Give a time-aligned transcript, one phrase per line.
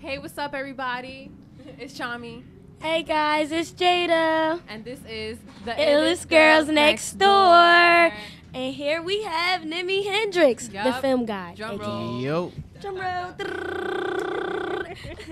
[0.00, 1.30] Hey, what's up, everybody?
[1.78, 2.42] It's Chami,
[2.80, 4.58] Hey guys, it's Jada.
[4.66, 5.36] and this is
[5.66, 8.12] the Illest Girls Next Door.
[8.54, 11.54] And here we have Nimi Hendrix, the film guy.
[11.54, 12.20] Drum aka roll.
[12.22, 12.50] Yo,
[12.80, 13.32] Drum roll.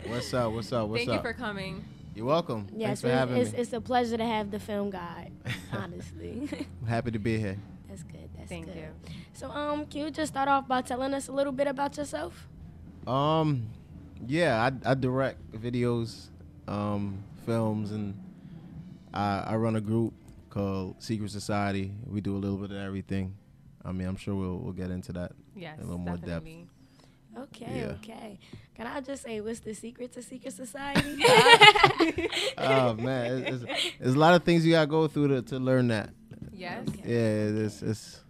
[0.07, 0.53] what's up?
[0.53, 0.89] What's up?
[0.91, 1.25] What's Thank up?
[1.25, 1.83] you for coming.
[2.15, 2.67] You're welcome.
[2.77, 3.59] yes, Thanks for it's, having it's, me.
[3.61, 5.31] it's a pleasure to have the film guy,
[5.73, 6.47] honestly.
[6.83, 7.57] I'm happy to be here.
[7.89, 8.29] That's good.
[8.37, 8.77] That's Thank good.
[8.77, 8.89] you.
[9.33, 12.47] So, um, can you just start off by telling us a little bit about yourself?
[13.07, 13.69] Um,
[14.27, 16.27] yeah, I, I direct videos,
[16.67, 18.15] um, films, and
[19.15, 20.15] I, I run a group
[20.51, 21.93] called Secret Society.
[22.07, 23.35] We do a little bit of everything.
[23.85, 25.33] I mean, I'm sure we'll we'll get into that.
[25.57, 26.27] Yes, A little more depth.
[26.27, 26.67] definitely.
[27.37, 27.93] Okay, Yeah.
[28.03, 28.39] okay.
[28.75, 31.17] Can I just say, what's the secret to Secret Society?
[32.59, 35.59] Oh man, it's, it's, there's a lot of things you gotta go through to, to
[35.59, 36.11] learn that.
[36.53, 37.03] Yes, Okay.
[37.05, 38.21] Yeah, it's it's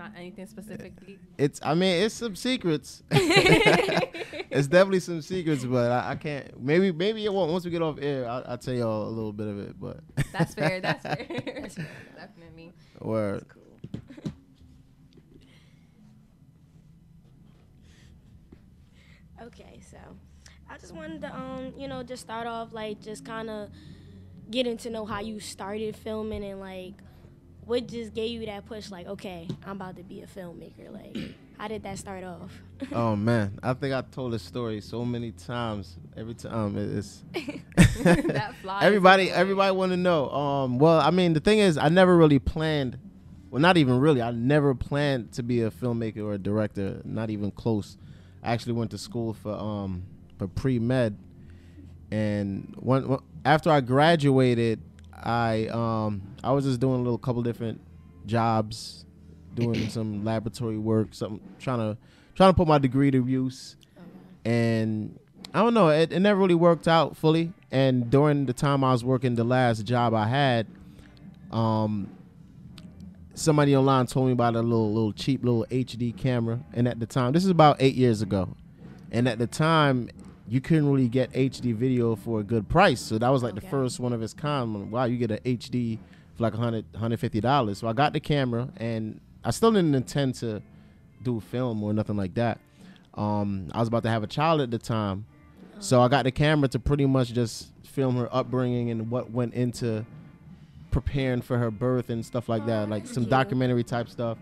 [0.00, 1.18] not anything specifically.
[1.36, 1.60] it's.
[1.62, 3.02] I mean, it's some secrets.
[3.10, 6.60] it's definitely some secrets, but I, I can't.
[6.60, 7.52] Maybe maybe it won't.
[7.52, 9.78] Once we get off air, I'll, I'll tell y'all a little bit of it.
[9.78, 10.00] But
[10.32, 10.80] That's fair.
[10.82, 11.26] That's fair.
[11.28, 11.88] That's fair.
[12.16, 12.72] definitely.
[13.00, 13.44] Word.
[13.48, 13.62] cool.
[19.42, 19.98] okay, so
[20.68, 23.68] I just wanted to um, you know, just start off like just kind of
[24.50, 26.94] getting to know how you started filming and like
[27.70, 30.92] what just gave you that push like, okay, I'm about to be a filmmaker.
[30.92, 31.16] Like,
[31.58, 32.52] how did that start off?
[32.92, 35.98] Oh man, I think I told this story so many times.
[36.16, 37.22] Every time it's
[38.02, 39.30] That flies everybody.
[39.30, 40.30] Everybody want to know.
[40.30, 42.98] Um, well, I mean, the thing is, I never really planned.
[43.50, 44.22] Well, not even really.
[44.22, 47.02] I never planned to be a filmmaker or a director.
[47.04, 47.98] Not even close.
[48.42, 50.04] I actually went to school for um
[50.38, 51.18] for pre med,
[52.10, 54.80] and one after I graduated,
[55.22, 57.80] I um I was just doing a little couple different
[58.26, 59.04] jobs,
[59.54, 61.98] doing some laboratory work, something trying to
[62.34, 63.76] trying to put my degree to use,
[64.44, 65.18] and
[65.52, 67.52] I don't know, it, it never really worked out fully.
[67.70, 70.66] And during the time I was working, the last job I had,
[71.50, 72.08] um,
[73.34, 77.06] somebody online told me about a little little cheap little HD camera, and at the
[77.06, 78.56] time, this is about eight years ago,
[79.10, 80.08] and at the time.
[80.50, 83.60] You couldn't really get HD video for a good price, so that was like the
[83.60, 84.90] first one of its kind.
[84.90, 85.96] Wow, you get an HD
[86.34, 87.78] for like 100 150 dollars.
[87.78, 90.60] So I got the camera, and I still didn't intend to
[91.22, 92.58] do film or nothing like that.
[93.14, 95.24] Um, I was about to have a child at the time,
[95.78, 99.54] so I got the camera to pretty much just film her upbringing and what went
[99.54, 100.04] into
[100.90, 104.36] preparing for her birth and stuff like that, like some documentary type stuff.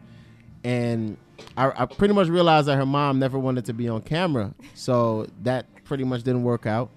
[0.64, 1.18] And
[1.54, 5.26] I, I pretty much realized that her mom never wanted to be on camera, so
[5.42, 6.90] that pretty much didn't work out.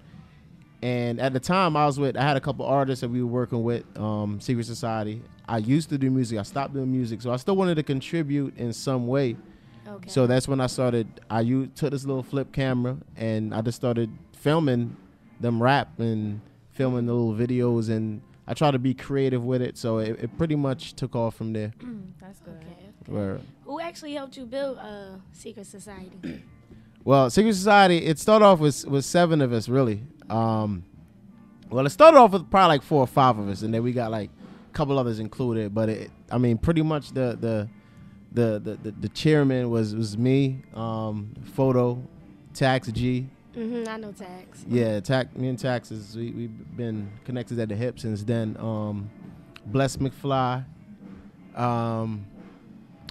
[0.82, 3.30] And at the time, I was with I had a couple artists that we were
[3.30, 5.22] working with, um, Secret Society.
[5.48, 6.38] I used to do music.
[6.38, 9.36] I stopped doing music, so I still wanted to contribute in some way.
[9.86, 10.08] Okay.
[10.08, 11.06] So that's when I started.
[11.28, 14.96] I u- took this little flip camera and I just started filming
[15.40, 19.76] them rap and filming the little videos and I tried to be creative with it.
[19.76, 21.72] So it, it pretty much took off from there.
[22.20, 22.54] That's good.
[22.56, 22.76] okay.
[23.06, 26.18] Where, Who actually helped you build uh, Secret Society?
[27.04, 27.98] well, Secret Society.
[27.98, 30.02] It started off with with seven of us really.
[30.30, 30.84] Um,
[31.70, 33.92] well, it started off with probably like four or five of us, and then we
[33.92, 34.30] got like
[34.68, 35.74] a couple others included.
[35.74, 37.68] But it, I mean, pretty much the the
[38.32, 42.02] the the, the, the chairman was was me, um, photo,
[42.54, 43.28] Tax G.
[43.54, 44.64] mm-hmm, I know tax.
[44.68, 46.16] Yeah, tax, me and taxes.
[46.16, 48.56] We we've been connected at the hip since then.
[48.58, 49.10] Um,
[49.66, 50.64] Bless McFly.
[51.54, 52.26] Um,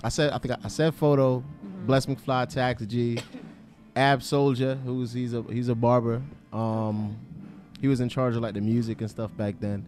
[0.04, 1.44] I said I think I, I said photo.
[1.86, 3.20] Bless McFly, Tax G,
[3.96, 6.22] Ab Soldier, who's he's a he's a barber.
[6.54, 7.18] Um,
[7.80, 9.86] he was in charge of like the music and stuff back then.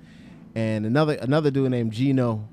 [0.55, 2.47] And another another dude named Gino,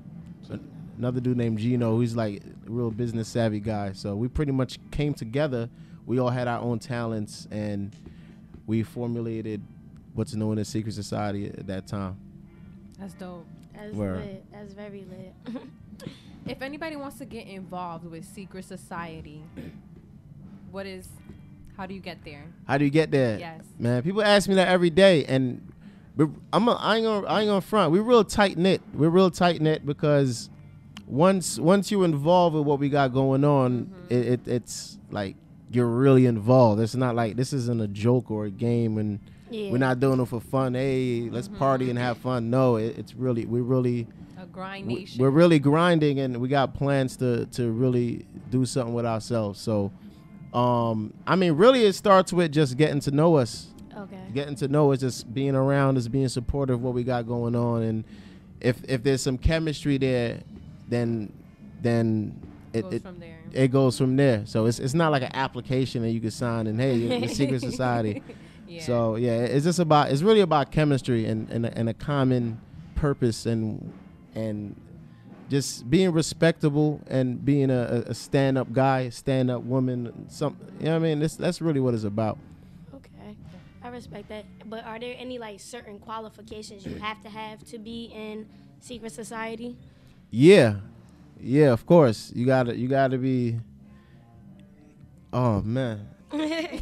[0.97, 3.93] another dude named Gino, who's like a real business savvy guy.
[3.93, 5.69] So we pretty much came together.
[6.05, 7.95] We all had our own talents and
[8.65, 9.61] we formulated
[10.13, 12.17] what's known as Secret Society at that time.
[12.99, 13.45] That's dope.
[13.73, 14.17] That's Word.
[14.17, 14.45] lit.
[14.51, 15.61] That's very lit.
[16.47, 19.43] If anybody wants to get involved with Secret Society,
[20.71, 21.07] what is?
[21.77, 22.45] How do you get there?
[22.67, 23.39] How do you get there?
[23.39, 23.61] Yes.
[23.79, 25.67] Man, people ask me that every day, and
[26.53, 27.91] I'm a, I ain't gonna I ain't gonna front.
[27.91, 28.81] We're real tight knit.
[28.93, 30.49] We're real tight knit because
[31.07, 34.13] once once you're involved with what we got going on, Mm-hmm.
[34.13, 35.35] it, it it's like
[35.71, 36.81] you're really involved.
[36.81, 39.19] It's not like this isn't a joke or a game, and
[39.49, 39.71] yeah.
[39.71, 40.75] we're not doing it for fun.
[40.75, 42.49] Hey, let's party and have fun.
[42.49, 44.07] No, it, it's really we're really
[44.39, 45.21] A grind nation.
[45.21, 49.91] we're really grinding and we got plans to to really do something with ourselves so
[50.53, 53.67] um i mean really it starts with just getting to know us
[53.97, 54.17] Okay.
[54.33, 57.55] getting to know us just being around us being supportive of what we got going
[57.55, 58.03] on and
[58.61, 60.39] if if there's some chemistry there
[60.87, 61.31] then
[61.81, 62.33] then
[62.73, 63.39] it, goes it from there.
[63.51, 66.67] it goes from there so it's it's not like an application that you can sign
[66.67, 68.21] and hey you're the secret society
[68.67, 68.81] Yeah.
[68.85, 72.57] So yeah, it's just about it's really about chemistry and and a, and a common
[72.95, 73.91] purpose and
[74.33, 74.79] and
[75.51, 80.29] just being respectable and being a, a stand up guy, stand up woman.
[80.29, 81.19] Some you know what I mean.
[81.19, 82.37] That's that's really what it's about.
[82.95, 83.35] Okay,
[83.83, 84.45] I respect that.
[84.65, 88.47] But are there any like certain qualifications you have to have to be in
[88.79, 89.75] secret society?
[90.29, 90.75] Yeah,
[91.37, 91.73] yeah.
[91.73, 93.59] Of course, you gotta you gotta be.
[95.33, 96.07] Oh man,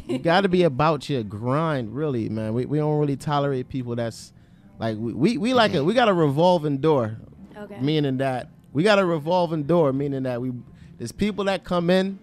[0.06, 2.54] you got to be about your grind, really, man.
[2.54, 4.32] We, we don't really tolerate people that's
[4.78, 5.84] like we, we, we like it.
[5.84, 7.16] We got a revolving door,
[7.56, 7.78] Okay.
[7.80, 10.52] meaning that we got a revolving door, meaning that we
[10.98, 12.18] there's people that come in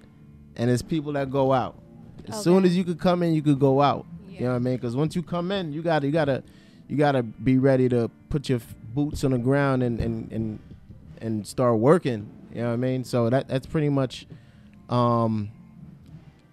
[0.55, 1.75] and there's people that go out.
[2.27, 4.05] As soon as you could come in, you could go out.
[4.39, 4.75] You know what I mean?
[4.75, 6.43] Because once you come in, you gotta you gotta
[6.87, 8.59] you gotta be ready to put your
[8.93, 10.59] boots on the ground and and and
[11.21, 12.29] and start working.
[12.53, 13.03] You know what I mean?
[13.03, 14.27] So that that's pretty much
[14.89, 15.49] um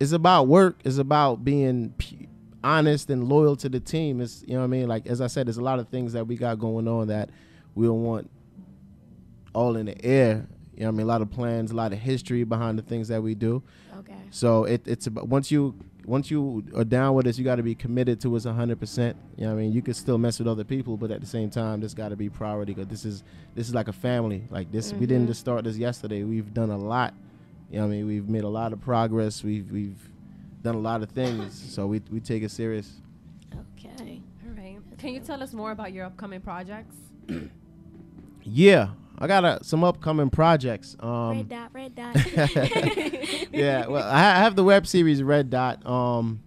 [0.00, 0.78] it's about work.
[0.84, 1.94] It's about being
[2.62, 4.20] honest and loyal to the team.
[4.20, 4.88] It's you know what I mean.
[4.88, 7.28] Like as I said, there's a lot of things that we got going on that
[7.74, 8.30] we don't want
[9.54, 10.46] all in the air.
[10.74, 11.06] You know what I mean.
[11.06, 13.62] A lot of plans, a lot of history behind the things that we do.
[14.00, 14.16] Okay.
[14.30, 15.74] So it, it's about once you
[16.04, 18.78] once you are down with us, you got to be committed to us 100.
[18.78, 19.72] percent You know what I mean.
[19.72, 22.16] You can still mess with other people, but at the same time, this got to
[22.16, 23.22] be priority because this is
[23.54, 24.44] this is like a family.
[24.50, 25.28] Like this, we didn't Mhm.
[25.28, 26.24] just start this yesterday.
[26.24, 27.14] We've done a lot.
[27.70, 28.06] You know what I mean.
[28.06, 29.42] We've made a lot of progress.
[29.44, 30.10] We've we've
[30.62, 31.54] done a lot of things.
[31.54, 33.00] So we we take it serious.
[33.78, 34.20] Okay.
[34.44, 34.78] All right.
[34.98, 36.96] Can you tell us more about your upcoming projects?
[38.42, 38.88] Yeah,
[39.18, 40.96] I got uh, some upcoming projects.
[41.00, 41.70] Um, red dot.
[41.72, 42.16] Red dot.
[43.52, 45.84] yeah, well, I I have the web series Red Dot.
[45.86, 46.42] Um,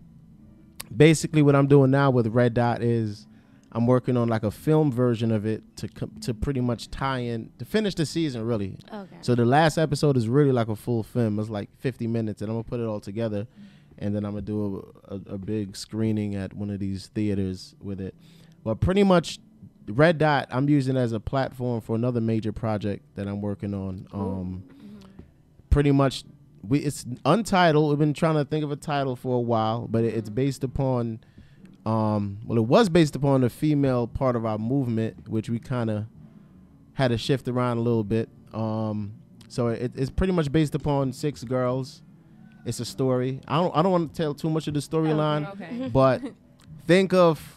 [0.96, 3.28] basically, what I'm doing now with Red Dot is
[3.72, 7.20] I'm working on like a film version of it to co- to pretty much tie
[7.20, 8.78] in to finish the season really.
[8.92, 9.18] Okay.
[9.22, 11.40] So the last episode is really like a full film.
[11.40, 13.48] It's like 50 minutes, and I'm gonna put it all together,
[13.98, 17.76] and then I'm gonna do a, a, a big screening at one of these theaters
[17.82, 18.16] with it.
[18.64, 19.40] But pretty much,
[19.88, 24.08] Red Dot I'm using as a platform for another major project that I'm working on.
[24.14, 24.64] Um,
[25.70, 26.24] pretty much,
[26.68, 27.90] we it's untitled.
[27.90, 30.64] We've been trying to think of a title for a while, but it, it's based
[30.64, 31.20] upon.
[31.86, 35.90] Um, well, it was based upon the female part of our movement, which we kind
[35.90, 36.06] of
[36.94, 38.28] had to shift around a little bit.
[38.54, 39.14] Um,
[39.48, 42.02] so it, it's pretty much based upon six girls.
[42.66, 43.40] It's a story.
[43.48, 45.88] I don't I don't want to tell too much of the storyline, Okay.
[45.88, 46.22] but
[46.88, 47.57] think of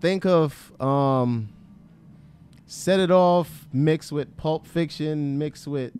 [0.00, 1.48] think of um,
[2.66, 5.92] set it off mixed with Pulp Fiction, mixed with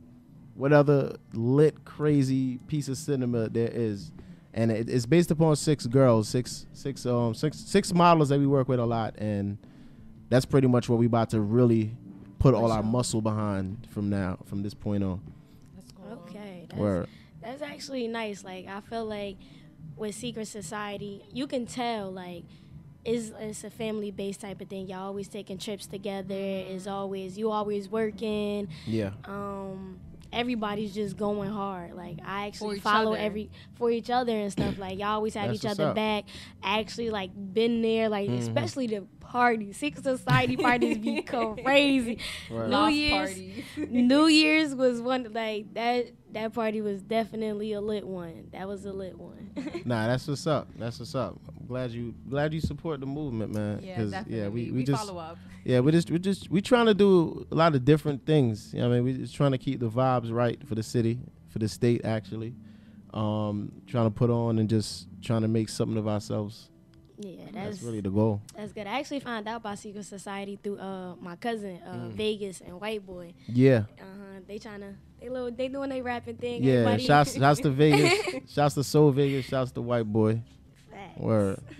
[0.54, 4.12] what other lit crazy piece of cinema there is.
[4.54, 8.46] And it, it's based upon six girls, six six um six six models that we
[8.46, 9.58] work with a lot, and
[10.30, 11.96] that's pretty much what we about to really
[12.38, 15.20] put all our muscle behind from now from this point on.
[15.76, 16.24] That's cool.
[16.28, 16.66] Okay.
[16.68, 17.06] That's, Where
[17.40, 18.42] that's actually nice.
[18.42, 19.36] Like I feel like
[19.96, 22.44] with secret society, you can tell like
[23.04, 24.88] it's, it's a family based type of thing.
[24.88, 26.34] Y'all always taking trips together.
[26.34, 28.68] Is always you always working.
[28.86, 29.98] yeah, Um,
[30.32, 31.94] everybody's just going hard.
[31.94, 33.20] Like I actually follow other.
[33.22, 34.76] every for each other and stuff.
[34.78, 35.94] Like y'all always have That's each other up.
[35.94, 36.24] back.
[36.62, 38.08] I actually like been there.
[38.10, 38.38] Like Mhm.
[38.40, 39.76] especially the parties.
[39.76, 41.22] Secret society parties be
[41.62, 42.18] crazy.
[42.50, 42.66] Right.
[42.66, 43.64] New Loft Year's- parties.
[43.90, 46.12] New Year's was one like that.
[46.32, 48.48] That party was definitely a lit one.
[48.52, 49.50] That was a lit one.
[49.84, 50.68] nah, that's what's up.
[50.78, 51.38] That's what's up.
[51.58, 53.80] I'm glad you glad you support the movement, man.
[53.82, 54.38] yeah, 'Cause, definitely.
[54.38, 55.38] yeah, we, we, we, just follow up.
[55.64, 58.72] yeah we just we just we trying to do a lot of different things.
[58.74, 60.82] You know what I mean, we just trying to keep the vibes right for the
[60.82, 61.18] city,
[61.48, 62.54] for the state actually.
[63.14, 66.68] Um, trying to put on and just trying to make something of ourselves.
[67.20, 68.40] Yeah, That's, that's really the goal.
[68.56, 68.86] that's good.
[68.86, 72.10] I actually found out about secret society through uh my cousin uh Mm.
[72.12, 73.34] Vegas and White Boy.
[73.48, 74.40] Yeah, Uh huh.
[74.46, 76.62] They trying to they little they doing their rapping thing.
[76.62, 76.74] yeah.
[76.74, 78.50] Everybody- Shouts shouts to Vegas.
[78.52, 79.46] shouts to Soul Vegas.
[79.46, 80.40] Shouts to White Boy.
[80.90, 81.18] Facts.
[81.20, 81.60] Word.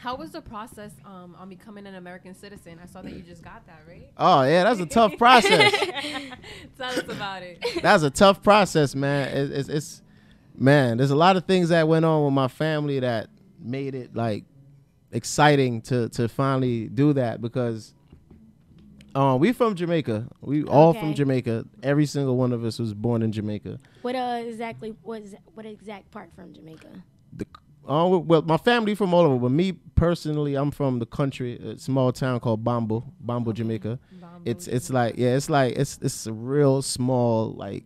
[0.00, 2.80] How was the process um, on becoming an American citizen?
[2.82, 4.10] I saw that you just got that, right?
[4.18, 5.72] Oh yeah, that's a tough process.
[6.76, 7.62] Tell us about it.
[7.80, 9.28] that's a tough process, man.
[9.28, 10.02] It's, it's, it's
[10.56, 10.96] man.
[10.96, 13.28] There's a lot of things that went on with my family that
[13.62, 14.44] made it like
[15.10, 17.94] exciting to to finally do that because
[19.14, 20.26] um we from Jamaica.
[20.40, 21.64] We all from Jamaica.
[21.82, 23.78] Every single one of us was born in Jamaica.
[24.02, 26.88] What uh exactly was what exact part from Jamaica?
[27.34, 27.46] The
[27.88, 31.76] uh, well, my family from all over, but me personally, I'm from the country, a
[31.78, 33.98] small town called Bambo, Bambo, Jamaica.
[34.44, 37.84] It's it's like yeah, it's like it's it's a real small like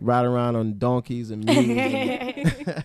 [0.00, 2.82] ride around on donkeys and mules.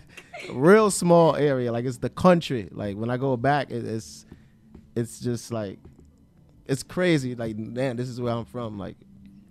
[0.52, 2.68] real small area, like it's the country.
[2.70, 4.24] Like when I go back, it, it's
[4.96, 5.78] it's just like
[6.66, 7.34] it's crazy.
[7.34, 8.78] Like man, this is where I'm from.
[8.78, 8.96] Like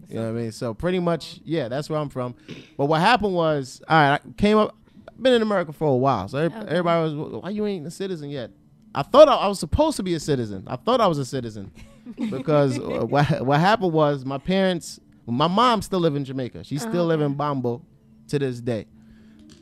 [0.07, 0.51] you know what I mean.
[0.51, 2.35] So pretty much, yeah, that's where I'm from.
[2.77, 4.75] But what happened was, all right, I came up.
[5.21, 6.55] been in America for a while, so Okay.
[6.67, 8.51] everybody was, why you ain't a citizen yet?
[8.95, 10.63] I thought I, I was supposed to be a citizen.
[10.67, 11.71] I thought I was a citizen
[12.31, 16.63] because what what happened was my parents, my mom still live in Jamaica.
[16.63, 17.07] She still Uh-huh.
[17.07, 17.83] live in Bombo
[18.29, 18.87] to this day.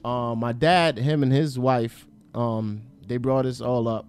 [0.05, 4.05] Um, my dad, him and his wife, um, they brought us all up.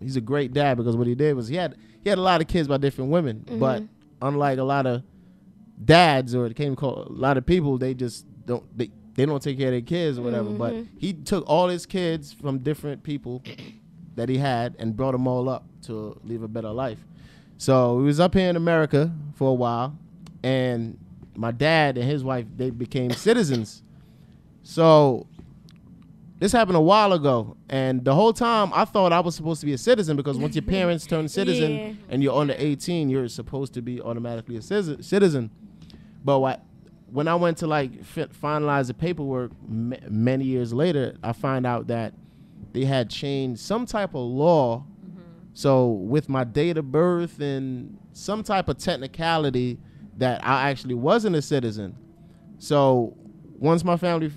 [0.00, 2.40] He's a great dad because what he did was he had he had a lot
[2.40, 3.82] of kids by different women, but
[4.20, 5.02] unlike a lot of
[5.84, 9.42] dads or it came call a lot of people, they just don't they, they don't
[9.42, 10.50] take care of their kids or whatever.
[10.58, 13.42] But he took all his kids from different people
[14.16, 16.98] that he had and brought them all up to live a better life.
[17.58, 19.96] So he was up here in America for a while,
[20.42, 20.98] and
[21.36, 23.82] my dad and his wife they became citizens.
[24.62, 25.26] So
[26.38, 29.66] this happened a while ago, and the whole time I thought I was supposed to
[29.66, 31.92] be a citizen because once your parents turn citizen Yeah.
[32.08, 35.50] and you're under 18, you're supposed to be automatically a citizen.
[36.24, 36.64] But what
[37.10, 41.66] when I went to like fi- finalize the paperwork m- many years later, I find
[41.66, 42.14] out that
[42.72, 44.78] they had changed some type of law.
[44.78, 45.20] Mm-hmm.
[45.52, 49.78] So with my date of birth and some type of technicality
[50.16, 51.96] that I actually wasn't a citizen.
[52.58, 53.14] So
[53.58, 54.32] once my family f-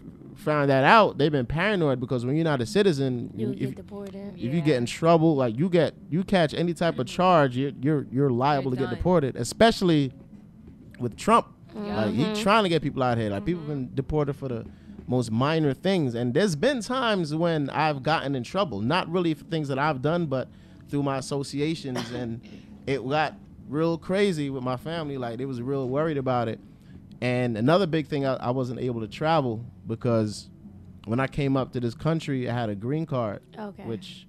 [0.46, 3.76] found that out, they've been paranoid because when you're not a citizen, You if, get
[3.76, 4.34] deported.
[4.38, 7.72] if you get in trouble, like you get you catch any type of charge, you're
[7.82, 10.14] you're you're liable to get deported, especially
[11.00, 11.48] with Trump.
[11.74, 11.84] Like
[12.14, 12.34] Mm-hmm.
[12.36, 13.30] he trying to get people out here.
[13.30, 14.66] Like people been deported for the
[15.08, 19.44] most minor things, and there's been times when I've gotten in trouble, not really for
[19.46, 20.48] things that I've done, but
[20.90, 22.40] through my associations, and
[22.88, 23.36] it got
[23.68, 25.18] real crazy with my family.
[25.18, 26.60] Like they was real worried about it.
[27.26, 30.50] And another big thing, I, I wasn't able to travel because
[31.06, 33.84] when I came up to this country, I had a green card, Okay.
[33.84, 34.28] which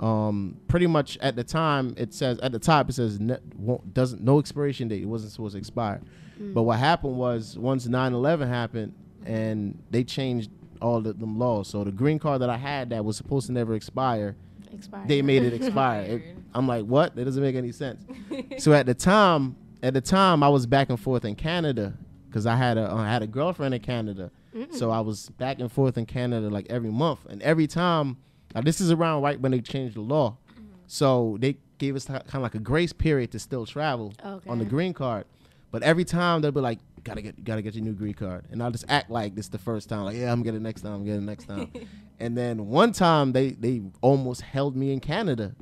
[0.00, 3.94] um, pretty much at the time it says at the top it says ne- won't,
[3.94, 5.02] doesn't no expiration date.
[5.02, 6.00] It wasn't supposed to expire.
[6.38, 8.92] But what happened was once 9/11 happened
[9.24, 10.50] and they changed
[10.82, 11.68] all the them laws.
[11.68, 14.36] So the green card that I had that was supposed to never expire,
[14.72, 15.08] Expired.
[15.08, 16.02] they made it expire.
[16.02, 16.22] It-
[16.54, 17.14] I'm like, what?
[17.16, 18.02] That doesn't make any sense.
[18.58, 21.94] so at the time, at the time, I was back and forth in Canada
[22.36, 24.30] because I had a I had a girlfriend in Canada.
[24.72, 24.92] So mm.
[24.92, 28.18] I was back and forth in Canada like every month, and every time.
[28.54, 30.66] Now this is around right when they changed the law, mm.
[30.86, 34.12] so they gave us kind of like a grace period to still travel
[34.46, 35.24] on the green card.
[35.70, 38.62] But every time they'll be like, "Gotta get, gotta get your new green card," and
[38.62, 40.92] I'll just act like this the first time, like, "Yeah, I'm getting it next time,
[40.92, 41.70] I'm getting it next time."
[42.20, 45.54] and then one time they they almost held me in Canada.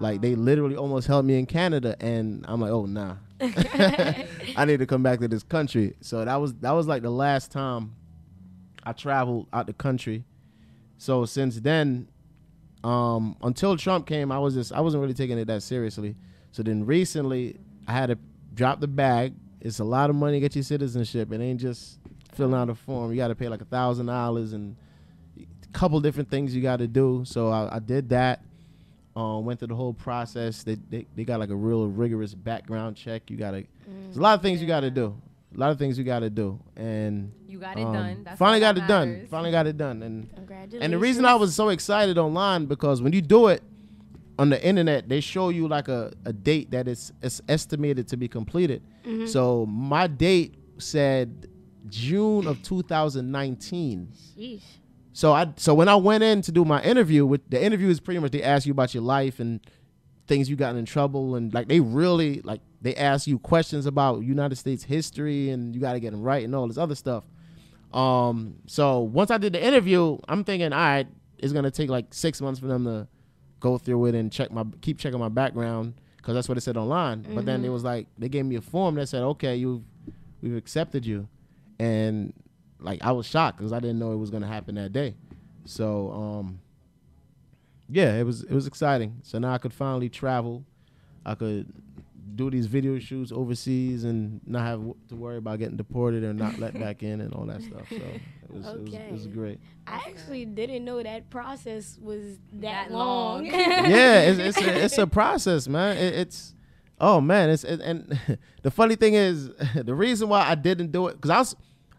[0.00, 3.16] Like they literally almost held me in Canada, and I'm like, oh nah,
[4.56, 5.94] I need to come back to this country.
[6.00, 7.94] So that was that was like the last time
[8.84, 10.24] I traveled out the country.
[10.98, 12.08] So since then,
[12.82, 16.16] um, until Trump came, I was just I wasn't really taking it that seriously.
[16.52, 18.18] So then recently, I had to
[18.54, 19.34] drop the bag.
[19.60, 21.32] It's a lot of money to get your citizenship.
[21.32, 21.98] It ain't just
[22.32, 23.10] filling out a form.
[23.10, 24.76] You got to pay like a thousand dollars and
[25.38, 27.22] a couple different things you got to do.
[27.24, 28.42] So I, I did that.
[29.18, 30.62] Um, went through the whole process.
[30.62, 33.28] They, they they got like a real rigorous background check.
[33.30, 33.64] You gotta.
[33.86, 35.20] There's a lot of things you got to do.
[35.54, 38.22] A lot of things you got to do, and You got it um, done.
[38.22, 39.26] That's finally got it done.
[39.30, 40.82] Finally got it done, and Congratulations.
[40.84, 43.62] and the reason I was so excited online because when you do it
[44.38, 48.16] on the internet, they show you like a, a date that is, is estimated to
[48.16, 48.82] be completed.
[49.04, 49.26] Mm-hmm.
[49.26, 51.48] So my date said
[51.88, 54.12] June of 2019.
[54.38, 54.62] Sheesh.
[55.12, 58.00] So I so when I went in to do my interview, with the interview is
[58.00, 59.60] pretty much they ask you about your life and
[60.26, 64.22] things you gotten in trouble and like they really like they ask you questions about
[64.22, 67.24] United States history and you got to get them right and all this other stuff.
[67.92, 71.06] Um, so once I did the interview, I'm thinking, all right,
[71.38, 73.08] it's gonna take like six months for them to
[73.60, 76.76] go through it and check my keep checking my background because that's what it said
[76.76, 77.22] online.
[77.34, 79.84] But then it was like they gave me a form that said, okay, you
[80.42, 81.28] we've accepted you,
[81.78, 82.32] and
[82.80, 85.14] like I was shocked because I didn't know it was gonna happen that day.
[85.64, 86.60] So um,
[87.88, 89.18] yeah, it was it was exciting.
[89.22, 90.64] So now I could finally travel.
[91.24, 91.72] I could
[92.34, 96.32] do these video shoots overseas and not have w- to worry about getting deported or
[96.32, 97.88] not let back in and all that stuff.
[97.88, 99.58] So it was it was, it was great.
[99.86, 103.44] I actually didn't know that process was that, That long.
[103.44, 103.46] long.
[103.50, 105.96] yeah, it's it's a, it's a process, man.
[105.96, 106.54] It, it's
[107.00, 108.18] oh man, it's it, and
[108.62, 111.56] the funny thing is the reason why I didn't do it because I was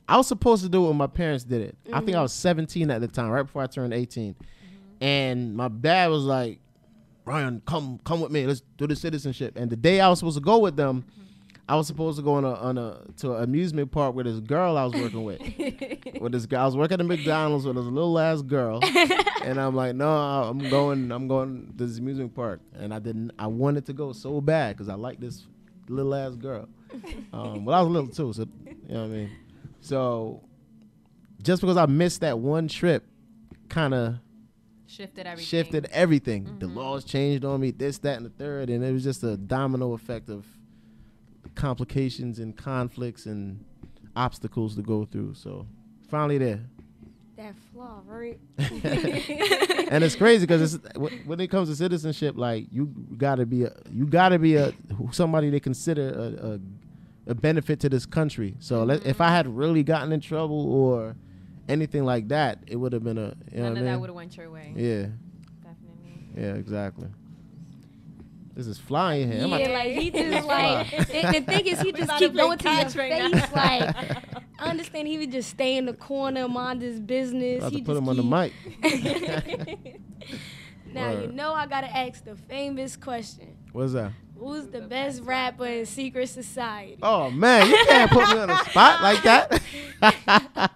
[0.10, 1.78] I was supposed to do it when my parents did it.
[1.94, 2.24] I think I mm-hmm.
[2.24, 5.04] was 17 at the time, right before I turned 18, mm-hmm.
[5.04, 6.60] and my dad was like,
[7.26, 8.48] "Ryan, come come with me.
[8.48, 11.04] Let's do the citizenship." And the day I was supposed to go with them.
[11.04, 11.26] Mm-hmm.
[11.70, 14.40] I was supposed to go on a on a to an amusement park with this
[14.40, 15.40] girl I was working with.
[16.20, 18.80] with this girl, I was working at McDonald's with this little ass girl,
[19.44, 23.34] and I'm like, no, I'm going, I'm going to this amusement park, and I didn't,
[23.38, 25.46] I wanted to go so bad because I like this
[25.88, 26.68] little ass girl.
[27.32, 29.30] Um, well, I was little too, so you know what I mean.
[29.82, 30.44] So
[31.42, 33.06] just because I missed that one trip,
[33.70, 34.16] kind of
[34.88, 35.46] Shifted everything.
[35.46, 36.58] shifted everything.
[36.60, 36.76] The Mhm.
[36.76, 39.94] laws changed on me, this, that, and the third, and it was just a domino
[39.94, 40.46] effect of
[41.56, 43.64] complications and conflicts and
[44.16, 45.34] obstacles to go through.
[45.36, 45.66] So
[46.10, 46.62] finally there.
[47.38, 48.38] That flaw, right?
[48.58, 53.74] and it's crazy because it's when it comes to citizenship, like you gotta be a
[53.92, 54.74] you gotta be a
[55.12, 56.60] somebody they consider a, a,
[57.30, 58.56] a benefit to this country.
[58.60, 61.16] So let, if I had really gotten in trouble or
[61.70, 64.10] anything like that, it would have been a you None what of I that would
[64.10, 64.74] have went your way.
[64.76, 65.06] Yeah,
[65.64, 66.30] Definitely.
[66.36, 67.08] yeah, exactly.
[68.56, 69.44] This is flying here.
[69.44, 72.58] I'm yeah, to- like he just like the, the thing is he just keep going
[72.58, 73.32] to your catch right face.
[73.32, 73.50] now.
[73.56, 73.96] Like
[74.60, 77.60] I understand he would just stay in the corner, mind his business.
[77.60, 78.54] about he to put just him on the mic.
[80.92, 84.12] Now you know I gotta ask the famous question: What's that?
[84.40, 86.98] Who's the best rapper in Secret Society?
[87.04, 89.62] Oh man, you can't put me on the spot like that.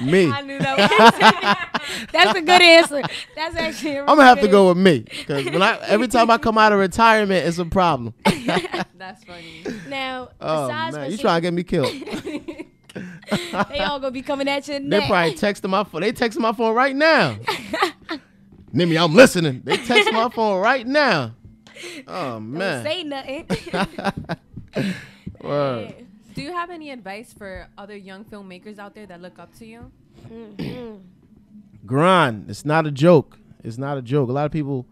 [0.00, 0.30] me.
[0.30, 0.76] I knew that.
[0.76, 3.02] Was That's a good answer.
[3.36, 3.98] That's actually.
[3.98, 6.58] i I'm gonna have to go with me because when I every time I come
[6.58, 8.14] out of retirement, it's a problem.
[8.96, 9.64] That's funny.
[9.88, 11.92] Now, Oh besides man, you Secret- trying to get me killed?
[13.70, 15.08] they all gonna be coming at your They neck.
[15.08, 16.00] probably texting my phone.
[16.00, 17.36] They texting my phone right now.
[18.74, 19.62] Nimi, I'm listening.
[19.64, 21.34] They text my phone right now.
[22.08, 22.84] Oh man.
[22.84, 23.46] Don't say nothing.
[25.42, 25.94] Word.
[26.34, 29.66] Do you have any advice for other young filmmakers out there that look up to
[29.66, 29.90] you?
[30.28, 31.00] Mhm.
[31.84, 32.50] Grind.
[32.50, 33.38] It's not a joke.
[33.64, 34.28] It's not a joke.
[34.28, 34.86] A lot of people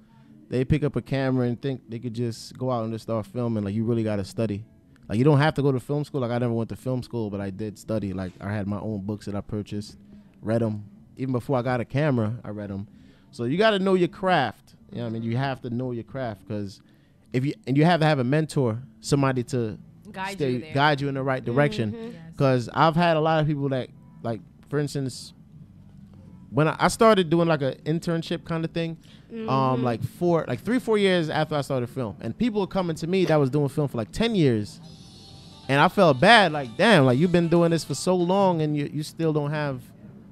[0.48, 3.26] they pick up a camera and think they could just go out and just start
[3.26, 3.64] filming.
[3.64, 4.64] Like you really got to study.
[5.08, 6.20] Like you don't have to go to film school.
[6.20, 8.12] Like I never went to film school, but I did study.
[8.12, 9.96] Like I had my own books that I purchased,
[10.40, 10.84] read them.
[11.16, 12.88] Even before I got a camera, I read them.
[13.34, 14.74] So you got to know your craft.
[14.92, 15.22] You know what I mean?
[15.24, 16.80] You have to know your craft because
[17.32, 19.76] if you and you have to have a mentor, somebody to
[20.12, 20.74] Guide stay, you there.
[20.74, 21.92] guide you in the right direction.
[21.92, 22.12] Mhm.
[22.12, 22.22] Yes.
[22.32, 23.88] Because I've had a lot of people that,
[24.22, 25.32] like, for instance,
[26.50, 28.96] when I, I started doing like an internship kind of thing,
[29.32, 29.48] Mm-hmm.
[29.50, 32.94] um, like four, like three, four years after I started film, and people were coming
[32.96, 34.80] to me that was doing film for like ten years,
[35.68, 38.76] and I felt bad, like, damn, like you've been doing this for so long and
[38.76, 39.80] you you still don't have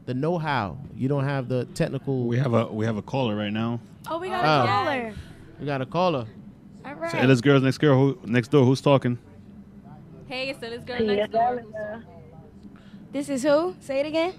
[0.06, 2.24] the know-how, you don't have the technical.
[2.26, 3.80] We have a we have a caller right now.
[4.08, 4.64] Oh, we got Oh.
[4.64, 5.14] a caller.
[5.60, 6.26] We got a caller.
[6.84, 7.10] All right.
[7.12, 8.64] So Ella's girls next girl who next door.
[8.64, 9.18] Who's talking?
[10.26, 11.62] Hey, so this girl next door.
[13.12, 13.76] This is who?
[13.80, 14.34] Say it again.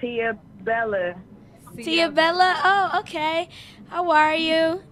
[0.00, 1.14] Tia Bella.
[1.76, 2.60] Tia Bella.
[2.62, 3.48] Oh, okay.
[3.88, 4.82] How are you?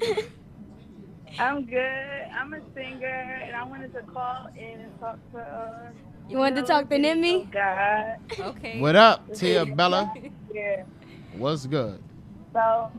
[1.38, 2.26] I'm good.
[2.34, 3.06] I'm a singer,
[3.44, 5.38] and I wanted to call in and talk to.
[5.38, 5.90] Uh,
[6.30, 7.46] you wanted to talk to Nimi?
[7.46, 8.56] Oh God.
[8.56, 8.80] Okay.
[8.80, 10.12] What up, Tia Bella?
[10.52, 10.84] Yeah.
[11.36, 12.02] What's good?
[12.52, 12.90] So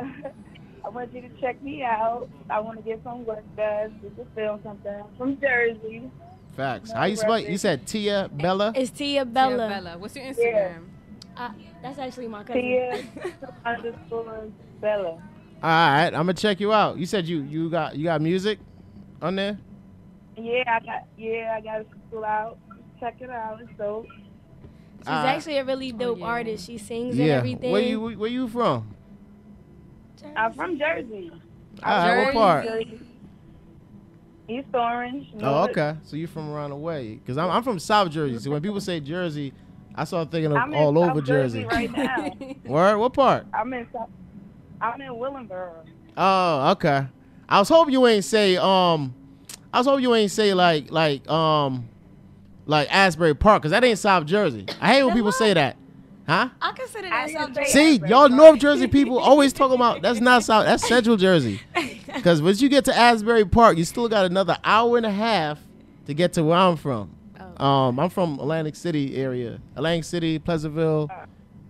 [0.00, 2.28] I want you to check me out.
[2.48, 4.00] I want to get some work done.
[4.02, 4.92] Just to film something.
[4.92, 6.10] I'm from Jersey.
[6.56, 6.90] Facts.
[6.90, 7.34] How you spell?
[7.34, 7.48] it?
[7.48, 8.72] You said Tia Bella.
[8.74, 9.68] It's Tia Tia Bella.
[9.68, 9.98] Bella.
[9.98, 10.86] What's your Instagram?
[11.36, 11.50] Uh,
[11.82, 12.62] that's actually my cousin.
[12.62, 13.04] Tia
[13.66, 14.48] underscore
[14.80, 15.10] Bella.
[15.10, 15.20] All
[15.62, 16.98] right, I'm gonna check you out.
[16.98, 18.58] You said you you got you got music
[19.20, 19.58] on there.
[20.36, 21.06] Yeah, I got.
[21.16, 22.58] Yeah, I got to school out.
[23.00, 23.60] Check it out.
[23.60, 24.06] It's dope.
[25.00, 25.26] She's Ah.
[25.26, 26.26] actually a really Oh, dope yeah.
[26.26, 26.66] artist.
[26.66, 27.34] She sings and Yeah.
[27.36, 27.70] everything.
[27.72, 28.94] Where you where you from?
[30.36, 31.30] I'm from Jersey.
[31.82, 32.64] All right, what part?
[32.64, 33.00] Jersey.
[34.48, 35.26] East Orange.
[35.42, 35.96] Oh, okay.
[36.04, 37.20] So you're from around the way?
[37.26, 38.38] Cause I'm I'm from South Jersey.
[38.38, 39.52] So when people say Jersey,
[39.94, 41.64] I start thinking of I'm in all South over Jersey.
[41.64, 42.32] right now.
[42.64, 42.98] Where?
[42.98, 43.46] What part?
[43.52, 44.08] I'm in South,
[44.80, 45.84] I'm in Willingboro.
[46.16, 47.06] Oh, okay.
[47.48, 49.14] I was hoping you ain't say um.
[49.72, 51.88] I was hoping you ain't say like like um,
[52.68, 54.66] like Asbury Park, cause that ain't South Jersey.
[54.80, 55.76] I hate when people say that.
[56.28, 56.50] Huh?
[56.60, 57.70] I consider I that didn't South Jersey.
[57.70, 58.32] See, Asbury y'all Park.
[58.32, 61.60] North Jersey people always talking about that's not South, that's Central Jersey.
[62.08, 65.60] Because once you get to Asbury Park, you still got another hour and a half
[66.06, 67.10] to get to where I'm from.
[67.60, 67.64] Oh.
[67.64, 71.10] Um, I'm from Atlantic City area, Atlantic City, Pleasantville,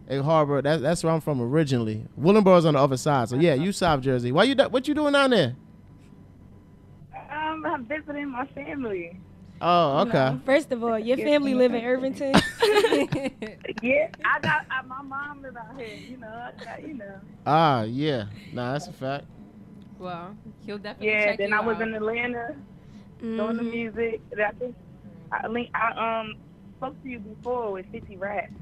[0.09, 0.63] Egg Harbor.
[0.63, 2.07] That, that's where I'm from originally.
[2.19, 3.29] Willingboro's on the other side.
[3.29, 4.33] So yeah, you South Jersey.
[4.33, 4.55] Why you?
[4.55, 5.57] What you doing down there?
[7.31, 9.19] Um, I'm visiting my family.
[9.61, 10.37] Oh, okay.
[10.45, 12.35] First of all, your family live in Irvington.
[13.83, 15.97] Yeah, I got I, my mom live out here.
[16.09, 17.15] You know, I got you know.
[17.47, 18.25] Ah, yeah.
[18.53, 19.25] Nah, that's a fact.
[19.99, 22.55] well, he'll definitely Yeah, check then you I was in Atlanta
[23.21, 23.71] doing the Mhm.
[23.71, 24.21] music.
[24.37, 24.77] I think
[25.33, 26.35] I, link- I um
[26.77, 28.53] spoke to you before with 50 Racks.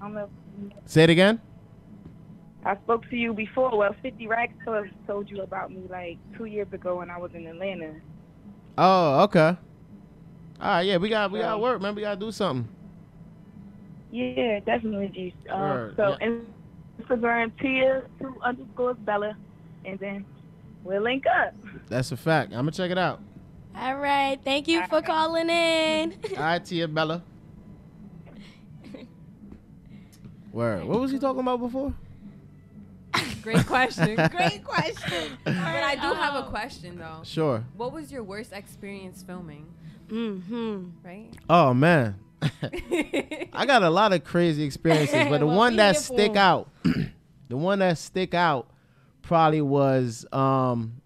[0.00, 0.28] I don't know.
[0.86, 1.40] Say it again.
[2.64, 3.76] I spoke to you before.
[3.76, 7.30] Well, 50 Racks told, told you about me like two years ago when I was
[7.34, 7.92] in Atlanta.
[8.78, 9.56] Oh, okay.
[10.60, 11.94] All right, yeah, we got we got work, man.
[11.94, 12.68] We gotta do something.
[14.10, 15.34] Yeah, definitely, G.
[15.50, 16.38] Um, Word, so yeah.
[17.00, 19.36] Instagram Tia two underscores Bella,
[19.84, 20.24] and then
[20.84, 21.54] we'll link up.
[21.88, 22.52] That's a fact.
[22.52, 23.20] I'm gonna check it out.
[23.76, 24.38] All right.
[24.44, 26.14] Thank you for calling in.
[26.36, 27.22] All right, Tia Bella.
[30.52, 30.84] Word.
[30.84, 31.92] What was he talking about before?
[33.42, 34.14] Great question.
[34.30, 35.36] Great question.
[35.42, 37.22] But I do have a question though.
[37.24, 37.64] Sure.
[37.76, 39.66] What was your worst experience filming?
[40.08, 40.84] Mm-hmm.
[41.02, 41.30] Right.
[41.48, 42.16] Oh man.
[43.52, 46.30] I got a lot of crazy experiences, but the Well, one that here for stick
[46.32, 46.36] 'em.
[46.36, 46.70] out,
[47.48, 48.68] the one that stick out,
[49.22, 51.00] probably was um.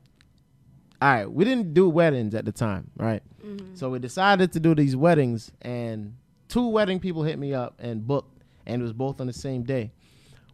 [1.00, 3.22] All right, we didn't do weddings at the time, right?
[3.44, 3.76] Mm-hmm.
[3.76, 6.16] So we decided to do these weddings, and
[6.48, 9.62] two wedding people hit me up and booked, and it was both on the same
[9.62, 9.92] day.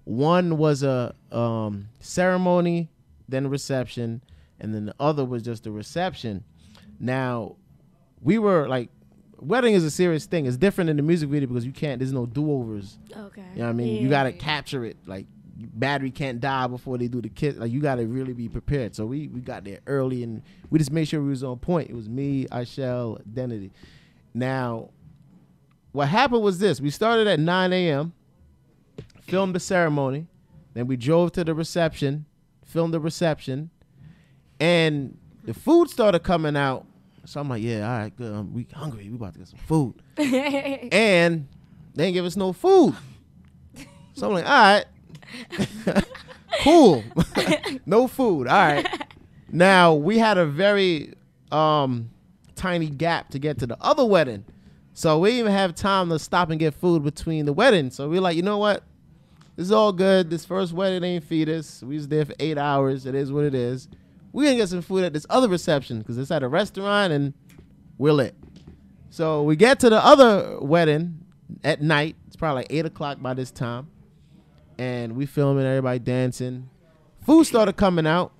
[0.04, 2.90] One was a um, ceremony,
[3.26, 4.20] then a reception,
[4.60, 6.44] and then the other was just a reception.
[7.00, 7.56] Now,
[8.24, 8.88] we were like,
[9.38, 10.46] wedding is a serious thing.
[10.46, 12.00] It's different in the music video because you can't.
[12.00, 12.98] There's no do overs.
[13.16, 13.44] Okay.
[13.52, 14.02] You know what I mean?
[14.02, 14.96] You gotta capture it.
[15.06, 17.56] Like battery can't die before they do the kiss.
[17.56, 18.96] Like you gotta really be prepared.
[18.96, 21.90] So we we got there early and we just made sure we was on point.
[21.90, 23.70] It was me, Ishell, Identity.
[24.32, 24.90] Now,
[25.92, 28.14] what happened was this: we started at 9 a.m.,
[29.20, 30.26] filmed the ceremony,
[30.72, 32.24] then we drove to the reception,
[32.64, 33.70] filmed the reception,
[34.58, 36.86] and the food started coming out.
[37.26, 38.32] So I'm like, yeah, all right, good.
[38.32, 39.08] Um, we hungry.
[39.08, 41.48] We about to get some food and
[41.94, 42.94] they didn't give us no food.
[44.14, 44.84] So I'm like, all
[45.90, 46.04] right,
[46.62, 47.04] cool,
[47.86, 48.46] no food.
[48.46, 48.86] All right.
[49.50, 51.14] Now we had a very
[51.50, 52.10] um,
[52.54, 54.44] tiny gap to get to the other wedding,
[54.92, 57.96] so we didn't even have time to stop and get food between the weddings.
[57.96, 58.84] So we are like, you know what?
[59.56, 60.30] This is all good.
[60.30, 61.82] This first wedding ain't feed us.
[61.82, 63.06] We was there for eight hours.
[63.06, 63.88] It is what it is.
[64.34, 67.34] We gonna get some food at this other reception because it's at a restaurant and
[67.98, 68.34] we're lit.
[69.08, 71.20] So we get to the other wedding
[71.62, 72.16] at night.
[72.26, 73.86] It's probably like eight o'clock by this time,
[74.76, 76.68] and we filming everybody dancing.
[77.24, 78.32] Food started coming out.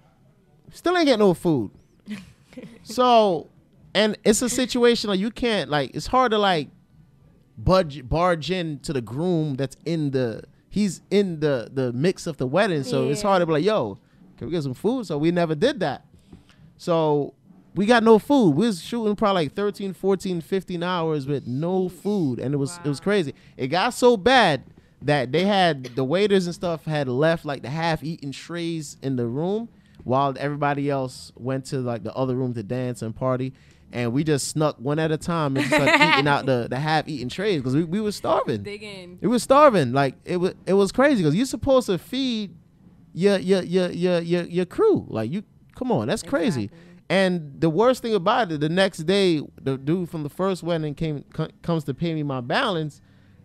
[0.73, 1.71] Still ain't getting no food.
[2.83, 3.49] so,
[3.95, 5.95] and it's a situation like you can't like.
[5.95, 6.71] It's hard to like
[7.57, 12.39] budge barge in to the groom that's in the he's in the the mix of
[12.39, 12.83] the wedding.
[12.83, 14.01] So it's hard to be like, yo,
[14.37, 15.07] can we get some food?
[15.07, 16.05] So we never did that.
[16.77, 17.35] So
[17.75, 18.51] we got no food.
[18.51, 22.39] We was shooting probably like 13, 14, 15 hours with no food.
[22.39, 23.35] And it was it was crazy.
[23.57, 24.65] It got so bad
[25.03, 29.17] that they had the waiters and stuff had left like the half eaten trays in
[29.17, 29.69] the room
[30.03, 33.53] while everybody else went to like the other room to dance and party.
[33.93, 37.07] And we just snuck one at a time and started eating out the, the half
[37.07, 38.63] eaten trays because we, we were starving.
[38.63, 39.19] Dig in.
[39.21, 39.93] It was starving.
[39.93, 42.55] Like it was it was crazy because you're supposed to feed
[43.15, 45.07] your your your your your, your crew.
[45.09, 45.43] Like you
[45.75, 46.65] come on, that's crazy.
[46.65, 46.81] Exactly.
[47.11, 50.95] And the worst thing about it, the next day, the dude from the first wedding
[50.95, 53.01] came co- comes to pay me my balance,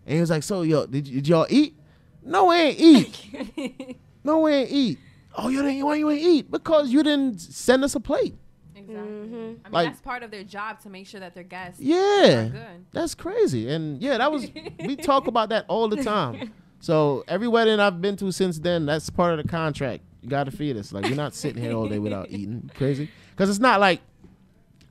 [0.05, 1.75] and he was like, "So yo, did, y- did y'all eat?
[2.23, 3.97] No, we ain't eat.
[4.23, 4.99] no, we ain't eat.
[5.37, 5.85] Oh, you didn't?
[5.85, 6.51] Why you ain't eat?
[6.51, 8.35] Because you didn't send us a plate.
[8.75, 9.01] Exactly.
[9.11, 9.33] Mhm.
[9.33, 12.45] I mean, Like- that's part of their job to make sure that their guests Yeah,
[12.47, 12.85] are good.
[12.91, 13.69] That's crazy.
[13.69, 14.49] And yeah, that was
[14.85, 16.51] we talk about that all the time.
[16.79, 20.03] So every wedding I've been to since then, that's part of the contract.
[20.21, 20.91] You got to feed us.
[20.91, 22.69] Like you're not sitting here all day without eating.
[22.75, 23.09] Crazy?
[23.31, 24.01] Because it's not like,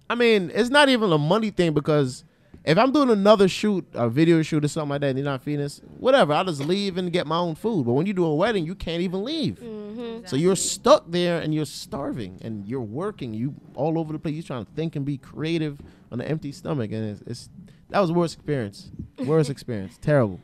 [0.08, 1.74] I mean, it's not even a money thing.
[1.74, 2.24] Because
[2.64, 5.42] if I'm doing another shoot, a video shoot or something like that, and you're not
[5.42, 6.32] feeding us, whatever.
[6.32, 7.86] I'll just leave and get my own food.
[7.86, 9.58] But when you do a wedding, you can't even leave.
[9.60, 10.26] Mm-hmm.
[10.26, 13.34] So you're stuck there and you're starving and you're working.
[13.34, 14.34] You all over the place.
[14.34, 15.78] You're trying to think and be creative
[16.10, 17.50] on an empty stomach, and it's, it's
[17.90, 18.90] that was the worst experience.
[19.18, 19.98] Worst experience.
[20.00, 20.40] Terrible.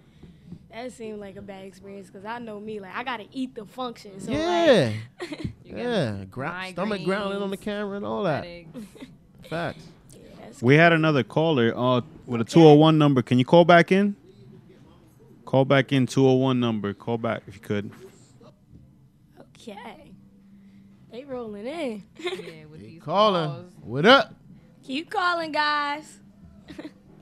[0.75, 3.65] That seemed like a bad experience because I know me, like I gotta eat the
[3.65, 4.19] function.
[4.19, 6.25] So yeah, like, yeah.
[6.31, 8.45] Gra- stomach growling on the camera and all that.
[9.49, 9.85] Facts.
[10.13, 13.23] yeah, We had another caller uh, with a 201 number.
[13.23, 14.17] Can you call back in?
[15.45, 16.93] Call back in 201 number.
[16.93, 17.91] Call back if you could.
[19.41, 20.11] okay.
[21.13, 22.03] They rolling in.
[22.19, 23.49] Yeah, with He these calling.
[23.49, 23.73] calls.
[23.81, 24.35] What up?
[24.85, 26.19] Keep calling, guys.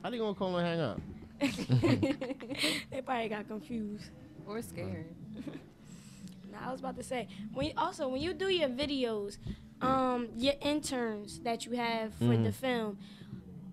[0.02, 1.00] How you gonna call and hang up?
[2.90, 4.05] they probably got confused.
[4.46, 5.07] or scared.
[6.52, 9.38] Now I was about to say when you, also when you do your videos,
[9.81, 12.44] um, your interns that you have for Mm-hmm.
[12.44, 12.98] the film,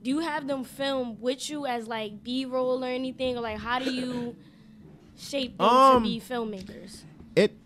[0.02, 3.58] do you have them film with you as like B roll or anything, or like
[3.60, 4.34] how do you
[5.18, 7.02] shape them Um, to be filmmakers?
[7.36, 7.58] It.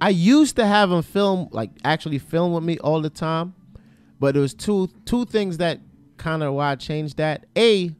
[0.00, 3.54] I used to have them film like actually film with me all the time,
[4.18, 5.78] but there was two two things that
[6.16, 7.46] kind of why I changed that.
[7.56, 7.94] A,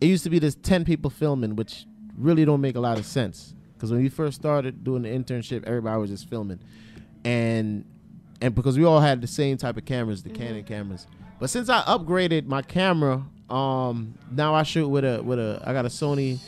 [0.00, 1.86] it used to be this ten people filming, which
[2.16, 3.54] really don't make a lot of sense.
[3.74, 6.60] Because when we first started doing the internship, everybody was just filming,
[7.24, 7.84] and
[8.42, 11.06] and because we all had the same type of cameras, the Canon cameras.
[11.38, 15.72] But since I upgraded my camera, um, now I shoot with a with a I
[15.72, 16.38] got a Sony,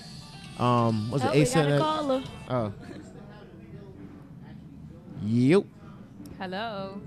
[0.59, 1.38] um, what's Oh, it?
[1.38, 1.79] we got a A7?
[1.79, 2.23] caller.
[2.51, 2.73] Oh.
[5.25, 5.65] Yep.
[6.38, 7.01] Hello.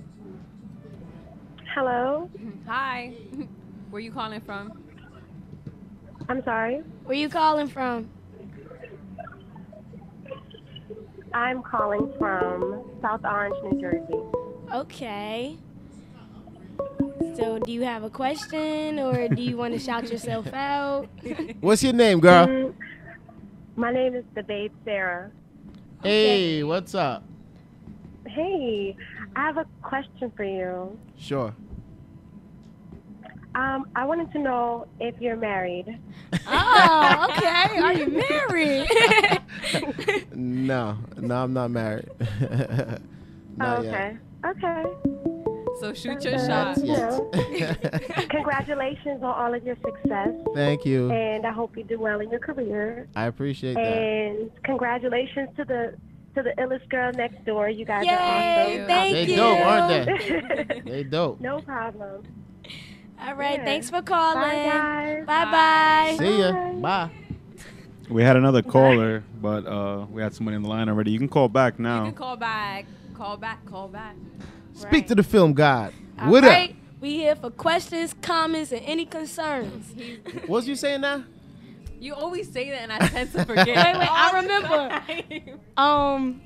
[1.74, 2.30] Hello.
[2.68, 3.14] Hi.
[3.90, 4.85] Where you calling from?
[6.28, 6.82] I'm sorry.
[7.06, 8.10] Where you calling from?
[11.34, 14.20] I'm calling from South Orange, New Jersey.
[14.74, 15.58] Okay.
[17.36, 21.10] So, do you have a question or do you want to shout yourself out?
[21.60, 22.48] What's your name, girl?
[22.48, 22.74] Mm,
[23.76, 25.32] my name is the babe Sarah.
[26.02, 27.24] Hey, what's up?
[28.28, 28.96] Hey,
[29.36, 30.98] I have a question for you.
[31.18, 31.54] Sure.
[33.56, 35.98] Um, I wanted to know if you're married.
[36.48, 37.80] Oh, okay.
[37.80, 38.88] Are you married?
[40.38, 42.10] No, no, I'm not married.
[43.58, 43.94] not oh, yet.
[43.94, 44.18] okay.
[44.46, 44.84] Okay.
[45.80, 46.78] So shoot your Uh, shot.
[46.86, 51.10] you Congratulations on all of your success, Thank you.
[51.12, 53.08] and I hope you do well in your career.
[53.16, 53.80] I appreciate that.
[53.82, 55.96] And congratulations to the
[56.36, 57.70] to the illest girl next door.
[57.70, 58.12] You guys Yay!
[58.82, 59.36] are Thank They you.
[59.38, 60.12] dope, aren't they?
[60.12, 60.86] awesome.
[60.86, 61.40] They dope.
[61.42, 62.24] no problem.
[63.22, 63.58] All right.
[63.60, 63.66] Yeah.
[63.66, 64.42] Thanks for calling.
[64.42, 65.26] Bye, guys.
[65.26, 66.16] Bye bye.
[66.20, 66.52] See ya.
[66.52, 66.80] Bye.
[66.82, 67.12] Bye.
[68.10, 71.12] We had another caller, but uh, we had somebody in the line already.
[71.12, 72.04] You can call back You now.
[72.06, 72.86] can call back.
[73.16, 73.66] Call back.
[73.66, 74.16] Call back.
[74.74, 75.08] Speak Right.
[75.08, 75.94] to the film god.
[76.20, 76.76] All what right.
[77.02, 79.94] We here for questions, comments, and any concerns.
[80.48, 81.24] What's you saying now?
[82.00, 83.68] You always say that, and I tend to forget.
[83.68, 85.62] Wait, wait, I remember.
[85.78, 86.42] Um.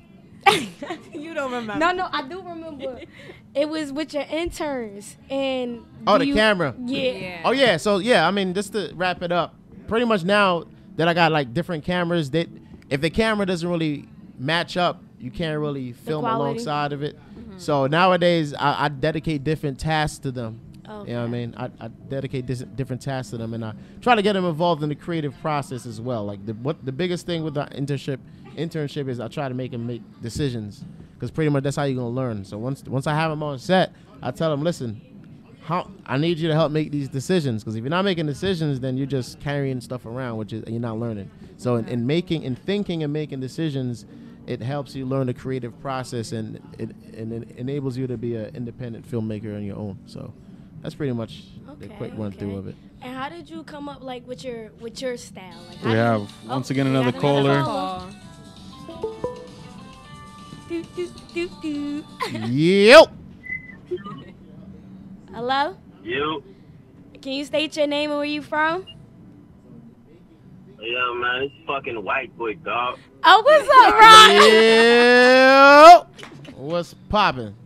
[1.12, 1.76] you don't remember.
[1.76, 3.00] No, no, I do remember.
[3.54, 5.84] It was with your interns and.
[6.06, 6.74] Oh, the you- camera.
[6.84, 7.10] Yeah.
[7.10, 7.42] Yeah.
[7.44, 9.54] Oh yeah, so yeah, I mean, just to wrap it up,
[9.88, 10.64] pretty much now
[10.96, 12.48] that I got like different cameras, that
[12.88, 14.08] if the camera doesn't really
[14.38, 17.16] match up, you can't really film alongside of it.
[17.16, 17.58] Mm-hmm.
[17.58, 20.60] So nowadays, I, I dedicate different tasks to them.
[21.06, 21.54] You know what I mean?
[21.56, 24.82] I, I dedicate dis- different tasks to them, and I try to get them involved
[24.82, 26.24] in the creative process as well.
[26.24, 28.18] Like the what the biggest thing with the internship
[28.56, 30.84] internship is I try to make them make decisions
[31.20, 32.44] because pretty much that's how you're gonna learn.
[32.46, 35.00] So once once I have them on set, I tell them, listen,
[35.62, 38.80] how I need you to help make these decisions because if you're not making decisions,
[38.80, 41.30] then you're just carrying stuff around, which is you're not learning.
[41.58, 44.06] So in, in making, in thinking and making decisions,
[44.46, 48.34] it helps you learn the creative process and it and it enables you to be
[48.36, 49.98] an independent filmmaker on your own.
[50.06, 50.32] So
[50.82, 51.42] that's pretty much
[51.78, 52.74] the Okay, quick run through of it.
[53.02, 55.52] And how did you come up like with your with your style?
[55.68, 57.62] Like, oh, We have you- once Oh, again another caller.
[57.62, 58.10] Call.
[60.70, 62.04] Do, do, do, do.
[62.46, 63.10] yep.
[65.34, 65.76] Hello.
[66.04, 66.44] You,
[67.20, 68.86] Can you state your name and where you from?
[70.80, 73.00] yeah, man, it's fucking white boy, dog.
[73.24, 73.94] Oh, what's up,
[76.04, 76.08] Rock?
[76.46, 76.54] Yep.
[76.56, 77.56] What's popping?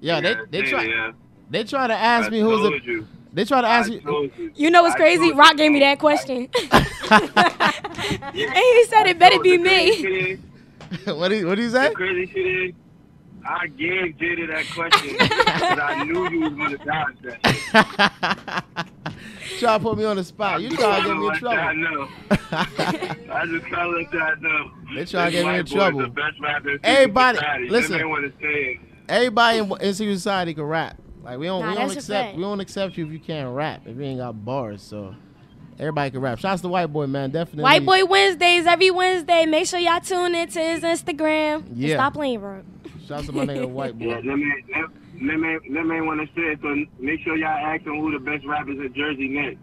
[0.00, 1.12] Yeah, they they try Yeah.
[1.50, 3.08] they try to ask I me who's told the you.
[3.32, 4.30] they try to ask I me you.
[4.54, 5.32] You know what's I crazy?
[5.32, 6.48] Rock you, gave me that question.
[6.70, 6.84] Yeah.
[7.10, 10.38] and he said it better be the crazy me.
[10.92, 11.94] Shit is- what do you, what do you The say?
[11.94, 12.74] crazy shit is,
[13.44, 18.66] I gave Jada that question because I knew you was gonna dodge that.
[18.76, 18.98] shit.
[19.58, 20.62] try to put me on the spot.
[20.62, 21.58] You try to get me in trouble.
[21.58, 21.80] I trouble.
[21.80, 22.08] know.
[23.34, 24.70] I just try to let y'all know.
[24.94, 26.00] They try to get me in white boy is trouble.
[26.02, 27.68] The best rapper in Everybody- society.
[27.68, 27.92] listen.
[27.92, 28.78] They may want to say it.
[29.08, 30.96] Everybody in, in civil society can rap.
[31.24, 33.82] Like we don't Nah, we don't accept we don't accept you if you can't rap
[33.86, 34.82] if you ain't got bars.
[34.82, 35.14] So
[35.78, 36.38] everybody can rap.
[36.38, 37.62] Shouts to white boy man, definitely.
[37.64, 39.46] White Boy Wednesdays every Wednesday.
[39.46, 41.64] Make sure y'all tune into his Instagram.
[41.74, 41.96] Yeah.
[41.96, 42.62] Stop playing, bro.
[43.06, 44.28] Shouts to my nigga white Yeah, boy.
[44.28, 44.84] let me let,
[45.22, 46.58] let me let me want to say it.
[46.62, 49.58] So make sure y'all ask them who the best rappers in Jersey next.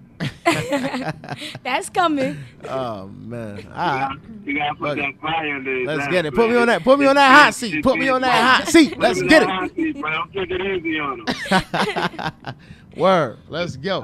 [1.64, 2.38] That's coming.
[2.70, 3.58] oh man.
[3.58, 4.02] You ah.
[4.02, 4.20] All right.
[4.46, 6.34] You gotta put Look, that fire under his Let's ass, get it.
[6.34, 6.84] Put me on that.
[6.84, 7.84] Put me on that hot seat.
[7.84, 8.98] Put me on that hot seat.
[8.98, 9.50] Let's get it.
[9.50, 10.10] hot seat, bro.
[10.10, 12.56] I'm taking it easy on him.
[12.98, 13.38] Word.
[13.48, 14.04] Let's go.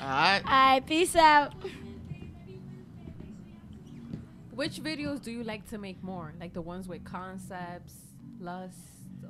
[0.00, 0.42] All right.
[0.44, 1.52] All right, peace out.
[4.54, 6.32] Which videos do you like to make more?
[6.40, 7.94] Like the ones with concepts,
[8.40, 8.76] lust,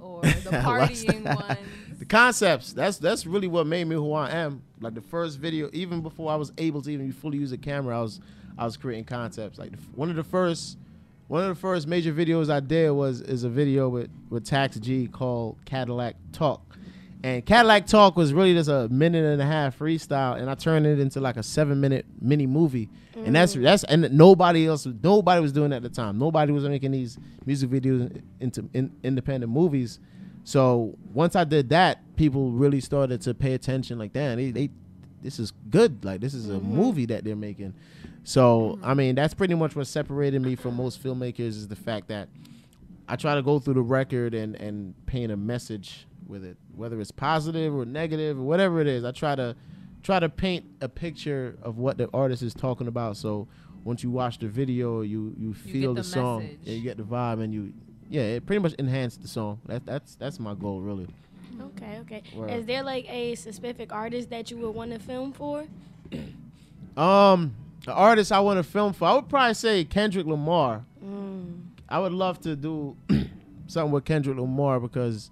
[0.00, 1.58] or the partying ones?
[1.98, 2.72] the concepts.
[2.72, 4.62] That's that's really what made me who I am.
[4.80, 7.98] Like the first video, even before I was able to even fully use a camera,
[7.98, 8.20] I was
[8.56, 9.58] I was creating concepts.
[9.58, 10.78] Like the, one of the first
[11.26, 14.78] one of the first major videos I did was is a video with with Tax
[14.78, 16.76] G called Cadillac Talk.
[17.22, 20.86] And Cadillac Talk was really just a minute and a half freestyle, and I turned
[20.86, 22.88] it into like a seven minute mini movie.
[23.14, 23.62] And that's mm.
[23.62, 26.18] that's and nobody else, nobody was doing it at the time.
[26.18, 29.98] Nobody was making these music videos into in, independent movies.
[30.44, 33.98] So once I did that, people really started to pay attention.
[33.98, 34.70] Like, damn, they, they
[35.22, 36.02] this is good.
[36.02, 36.74] Like, this is a mm-hmm.
[36.74, 37.74] movie that they're making.
[38.24, 38.84] So mm-hmm.
[38.84, 42.30] I mean, that's pretty much what separated me from most filmmakers is the fact that
[43.06, 47.00] I try to go through the record and and paint a message with it, whether
[47.00, 49.04] it's positive or negative or whatever it is.
[49.04, 49.56] I try to
[50.02, 53.16] try to paint a picture of what the artist is talking about.
[53.16, 53.48] So
[53.84, 56.58] once you watch the video, you you feel get the, the song, message.
[56.62, 57.72] yeah, you get the vibe, and you
[58.08, 59.60] yeah, it pretty much enhanced the song.
[59.66, 61.08] That that's that's my goal really.
[61.60, 62.22] Okay, okay.
[62.34, 62.50] Word.
[62.50, 65.66] Is there like a specific artist that you would want to film for?
[66.96, 70.84] Um, the artist I want to film for, I would probably say Kendrick Lamar.
[71.02, 71.62] Mm.
[71.88, 72.96] I would love to do
[73.68, 75.30] something with Kendrick Lamar because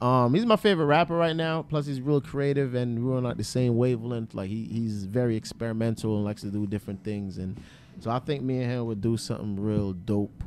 [0.00, 1.62] um he's my favorite rapper right now.
[1.62, 4.34] Plus he's real creative and we're on like the same wavelength.
[4.34, 7.60] Like he, he's very experimental and likes to do different things and
[8.00, 10.44] so I think me and him would do something real dope.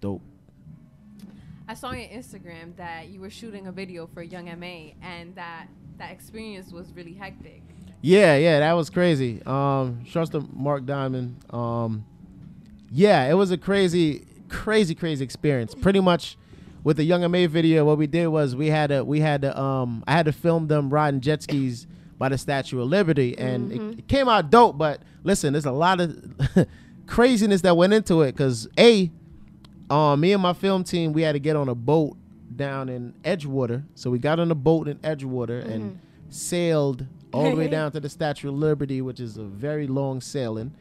[0.00, 0.22] Dope.
[1.66, 5.34] I saw on your Instagram that you were shooting a video for Young MA and
[5.34, 5.66] that
[5.98, 7.62] that experience was really hectic.
[8.00, 9.42] Yeah, yeah, that was crazy.
[9.44, 11.36] Um, shouts to Mark Diamond.
[11.52, 12.06] Um,
[12.90, 15.74] yeah, it was a crazy, crazy, crazy experience.
[15.74, 16.38] Pretty much
[16.88, 19.60] with the Young MA video, what we did was we had to, we had to,
[19.60, 23.70] um, I had to film them riding jet skis by the Statue of Liberty, and
[23.70, 24.78] it, it came out dope.
[24.78, 26.16] But listen, there's a lot of
[27.06, 29.10] craziness that went into it because a,
[29.90, 32.16] um, me and my film team, we had to get on a boat
[32.56, 33.84] down in Edgewater.
[33.94, 38.00] So we got on a boat in Edgewater and sailed all the way down to
[38.00, 40.72] the Statue of Liberty, which is a very long sailing.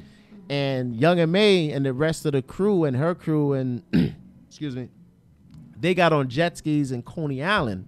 [0.50, 3.84] And Young MA and the rest of the crew and her crew and
[4.48, 4.88] excuse me,
[5.80, 7.88] they got on jet skis in Coney Island.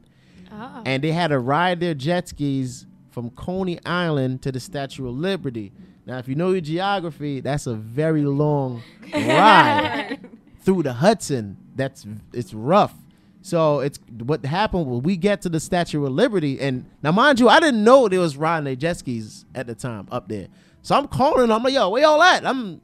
[0.51, 0.81] Oh.
[0.85, 5.15] And they had to ride their jet skis from Coney Island to the Statue of
[5.15, 5.71] Liberty.
[6.05, 8.81] Now, if you know your geography, that's a very long
[9.13, 10.19] ride
[10.61, 11.57] through the Hudson.
[11.75, 12.93] That's it's rough.
[13.41, 17.39] So it's what happened when we get to the Statue of Liberty, and now mind
[17.39, 20.47] you, I didn't know they was riding their jet skis at the time up there.
[20.81, 21.51] So I'm calling.
[21.51, 22.45] I'm like, yo, where y'all at?
[22.45, 22.81] I'm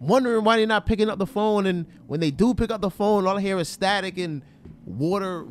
[0.00, 2.90] wondering why they're not picking up the phone, and when they do pick up the
[2.90, 4.42] phone, all I hear is static and
[4.84, 5.46] water.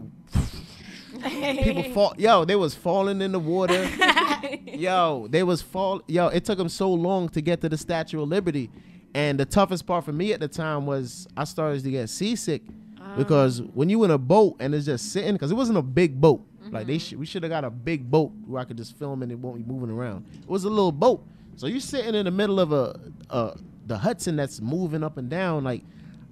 [1.23, 2.13] People fall.
[2.17, 3.87] Yo, they was falling in the water.
[4.65, 6.01] yo, they was fall.
[6.07, 8.69] Yo, it took them so long to get to the Statue of Liberty,
[9.13, 12.63] and the toughest part for me at the time was I started to get seasick
[12.99, 13.15] ah.
[13.17, 16.19] because when you in a boat and it's just sitting, because it wasn't a big
[16.19, 16.45] boat.
[16.71, 16.99] Like they mm-hmm.
[16.99, 19.39] should, we should have got a big boat where I could just film and it
[19.39, 20.25] won't be moving around.
[20.39, 22.99] It was a little boat, so you're sitting in the middle of a,
[23.31, 23.57] a
[23.89, 25.65] the Hudson that's moving up and down.
[25.65, 25.83] Like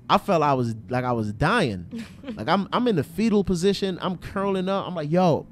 [0.10, 2.06] I felt I was like I was dying.
[2.36, 4.00] like I'm I'm in the fetal position.
[4.02, 4.88] I'm curling up.
[4.88, 5.46] I'm like, yo,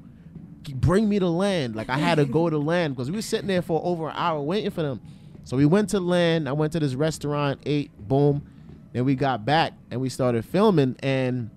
[0.74, 1.76] bring me to land.
[1.76, 4.14] Like I had to go to land because we were sitting there for over an
[4.16, 5.00] hour waiting for them.
[5.44, 6.48] So we went to land.
[6.48, 8.46] I went to this restaurant, ate, boom.
[8.92, 11.50] Then we got back and we started filming, and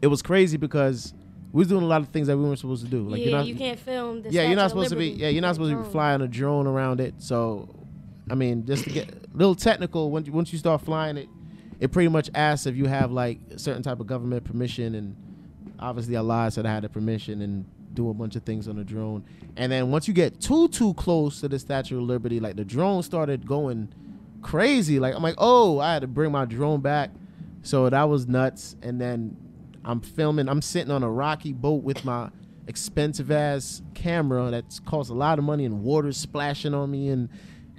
[0.00, 1.12] it was crazy because
[1.52, 3.02] we was doing a lot of things that we weren't supposed to do.
[3.08, 5.08] Like yeah, you're not, you can't film the yeah, you're not supposed to be.
[5.08, 7.14] Yeah, you're not supposed to be flying a drone around it.
[7.18, 7.68] So,
[8.30, 11.28] I mean, just to get a little technical, once you, once you start flying it,
[11.78, 15.16] it pretty much asks if you have like a certain type of government permission, and
[15.78, 18.84] obviously lied, said I had the permission and do a bunch of things on the
[18.84, 19.24] drone.
[19.56, 22.64] And then once you get too too close to the Statue of Liberty, like the
[22.64, 23.88] drone started going
[24.42, 25.00] crazy.
[25.00, 27.10] Like I'm like, oh, I had to bring my drone back.
[27.62, 28.76] So that was nuts.
[28.82, 29.36] And then
[29.84, 30.48] I'm filming.
[30.48, 32.30] I'm sitting on a rocky boat with my
[32.68, 37.28] expensive ass camera that's cost a lot of money and water splashing on me and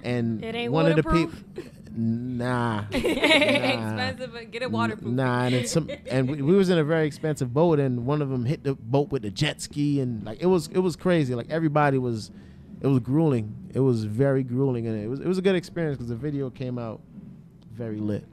[0.02, 1.44] and It ain't one of the waterproof?
[1.54, 1.72] people.
[2.00, 5.12] Nah, Expensive, but get it waterproof.
[5.12, 8.22] Nah, and it's some, and we, we was in a very expensive boat, and one
[8.22, 10.94] of them hit the boat with the jet ski, and like it was it was
[10.94, 11.34] crazy.
[11.34, 12.30] Like everybody was,
[12.80, 13.52] it was grueling.
[13.74, 16.50] It was very grueling, and it was it was a good experience because the video
[16.50, 17.00] came out
[17.72, 18.24] very lit,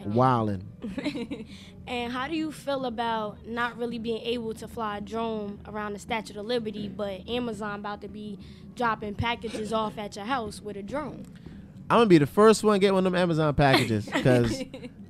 [0.00, 0.10] Okay.
[0.10, 0.66] wilding.
[1.90, 5.94] And how do you feel about not really being able to fly a drone around
[5.94, 8.38] the Statue of Liberty, but Amazon about to be
[8.76, 11.26] dropping packages off at your house with a drone?
[11.90, 14.62] I'm gonna be the first one to get one of them Amazon packages because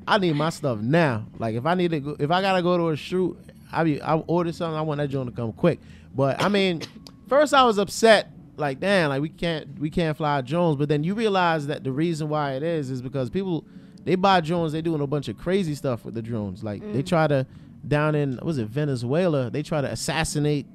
[0.08, 1.26] I need my stuff now.
[1.38, 3.36] Like if I need to, go, if I gotta go to a shoot,
[3.70, 4.78] I be I order something.
[4.78, 5.80] I want that drone to come quick.
[6.14, 6.80] But I mean,
[7.28, 8.30] first I was upset.
[8.56, 10.76] Like damn, like we can't we can't fly drones.
[10.76, 13.66] But then you realize that the reason why it is is because people
[14.04, 14.72] they buy drones.
[14.72, 16.64] They're doing a bunch of crazy stuff with the drones.
[16.64, 17.06] Like they mm.
[17.06, 17.46] try to
[17.86, 19.50] down in was it Venezuela?
[19.50, 20.66] They try to assassinate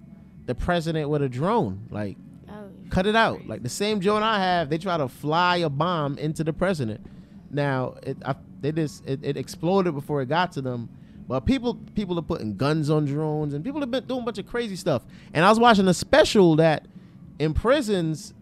[0.46, 1.88] the president with a drone.
[1.90, 2.18] Like
[2.56, 3.48] Oh, cut it out.
[3.48, 7.06] Like the same drone I have, they try to fly a bomb into the president.
[7.50, 10.90] Now it I, they just it, it exploded before it got to them.
[11.28, 14.38] But people people are putting guns on drones and people have been doing a bunch
[14.38, 15.04] of crazy stuff.
[15.34, 16.86] And I was watching a special that
[17.40, 18.34] in prisons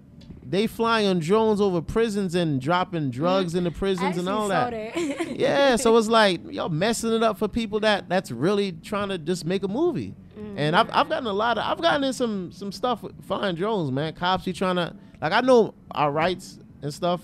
[0.48, 4.74] they fly on drones over prisons and dropping drugs into the prisons and all that.
[5.38, 9.18] yeah, so it's like y'all messing it up for people that that's really trying to
[9.18, 10.14] just make a movie.
[10.56, 13.56] And I've, I've gotten a lot of I've gotten in some some stuff with flying
[13.56, 14.14] drones, man.
[14.14, 17.22] Cops you trying to like I know our rights and stuff.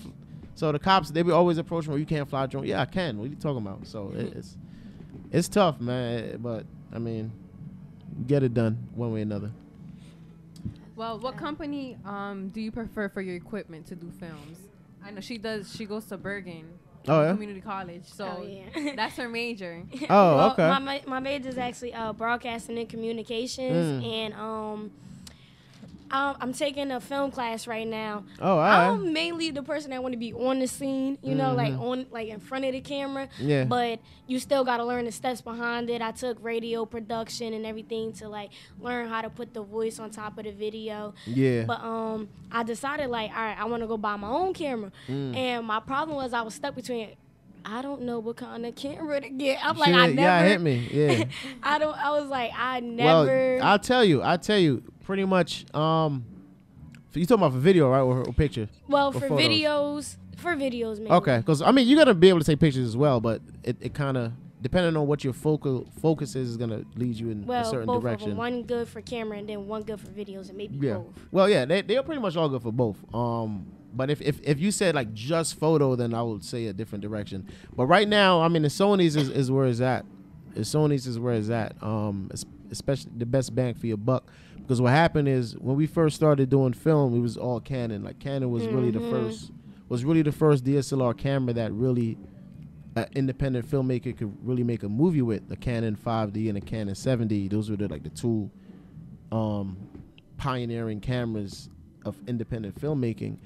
[0.54, 2.66] So the cops they be always approaching, well, you can't fly a drone.
[2.66, 3.18] Yeah, I can.
[3.18, 3.86] What are you talking about?
[3.86, 4.56] So it, it's
[5.30, 6.38] it's tough, man.
[6.40, 7.32] But I mean,
[8.26, 9.50] get it done one way or another.
[11.00, 14.58] Well, what company um, do you prefer for your equipment to do films?
[15.02, 15.74] I know she does.
[15.74, 16.66] She goes to Bergen
[17.08, 17.32] Oh yeah.
[17.32, 18.92] Community College, so Oh, yeah.
[18.96, 19.82] that's her major.
[20.10, 20.68] Oh Well, okay.
[20.68, 24.12] My, my major is actually uh, broadcasting and communications, Mm.
[24.12, 24.90] and um,
[26.10, 28.24] Um, I'm taking a film class right now.
[28.40, 28.88] Oh, right.
[28.88, 31.80] I'm mainly the person that want to be on the scene, you know, like Mhm.
[31.80, 33.28] on like in front of the camera.
[33.38, 33.64] Yeah.
[33.64, 36.02] But you still got to learn the steps behind it.
[36.02, 38.50] I took radio production and everything to like
[38.80, 41.14] learn how to put the voice on top of the video.
[41.26, 41.64] Yeah.
[41.64, 44.90] But um, I decided like, all right, I want to go buy my own camera.
[45.08, 45.36] Mm.
[45.36, 47.10] And my problem was I was stuck between.
[47.64, 49.64] I don't know what kind of camera to get.
[49.64, 50.20] I'm like, Shit, I never.
[50.20, 50.88] yeah, hit me.
[50.90, 51.24] Yeah.
[51.62, 51.96] I don't.
[51.96, 53.56] I was like, I never.
[53.56, 54.22] Well, I'll tell you.
[54.22, 54.82] I'll tell you.
[55.04, 55.72] Pretty much.
[55.74, 56.24] Um,
[57.14, 58.68] you talking about for video, right, or, or picture?
[58.86, 59.40] well, or for photos?
[59.40, 61.10] videos, for videos, maybe.
[61.10, 63.76] Okay, because I mean, you're gonna be able to take pictures as well, but it,
[63.80, 64.32] it kind of
[64.62, 67.86] depending on what your focal focus is, is gonna lead you in a Well, certain
[67.86, 68.28] both of direction.
[68.30, 68.38] them.
[68.38, 70.94] One good for camera and then one good for videos, and maybe yeah.
[70.94, 71.06] both.
[71.32, 72.98] Well, yeah, they they're pretty much all good for both.
[73.14, 76.72] Um, but if, if if you said like just photo, then I would say a
[76.72, 77.46] different direction.
[77.74, 80.04] But right now, I mean, the Sony's is, is where it's at.
[80.54, 81.74] The Sony's is where it's at.
[81.82, 82.30] Um,
[82.70, 84.30] especially the best bang for your buck.
[84.56, 88.04] Because what happened is when we first started doing film, it was all Canon.
[88.04, 89.10] Like Canon was really the Mhm.
[89.10, 89.50] first
[89.88, 92.16] was really the first DSLR camera that really
[92.94, 95.48] an independent filmmaker could really make a movie with.
[95.48, 97.48] The Canon 5D and the Canon 7D.
[97.50, 98.50] Those were the, like the two
[99.32, 99.76] um,
[100.36, 101.68] pioneering cameras
[102.04, 103.36] of independent filmmaking.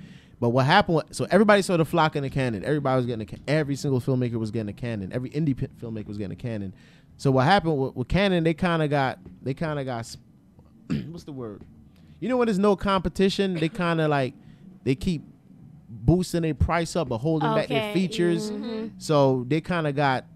[0.45, 1.05] But what happened?
[1.13, 2.67] So everybody started flocking to Canon.
[2.67, 5.11] Everybody was getting a, every single filmmaker was getting a Canon.
[5.11, 6.75] Every indie filmmaker was getting a Canon.
[7.17, 8.45] So what happened with, with Canon?
[8.45, 10.15] They kind of got they kind of got
[11.09, 11.63] what's the word?
[12.21, 14.35] You know when there's no competition, they kind of like
[14.83, 15.23] they keep
[15.89, 18.51] boosting their price up but holding back their Okay, features.
[18.51, 18.91] mhm.
[18.99, 20.27] So they kind of got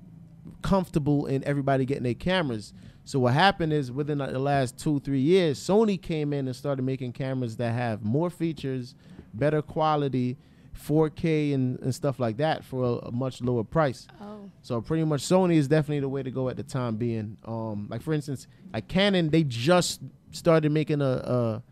[0.62, 2.72] comfortable in everybody getting their cameras.
[3.04, 6.80] So what happened is within the last two three years, Sony came in and started
[6.80, 8.94] making cameras that have more features,
[9.34, 10.36] better quality,
[10.78, 14.06] 4K and, and stuff like that for a, a much lower price.
[14.20, 14.50] Oh.
[14.62, 17.36] So pretty much Sony is definitely the way to go at the time being.
[17.44, 20.00] Um, like for instance, like Canon, they just
[20.30, 21.62] started making a, a,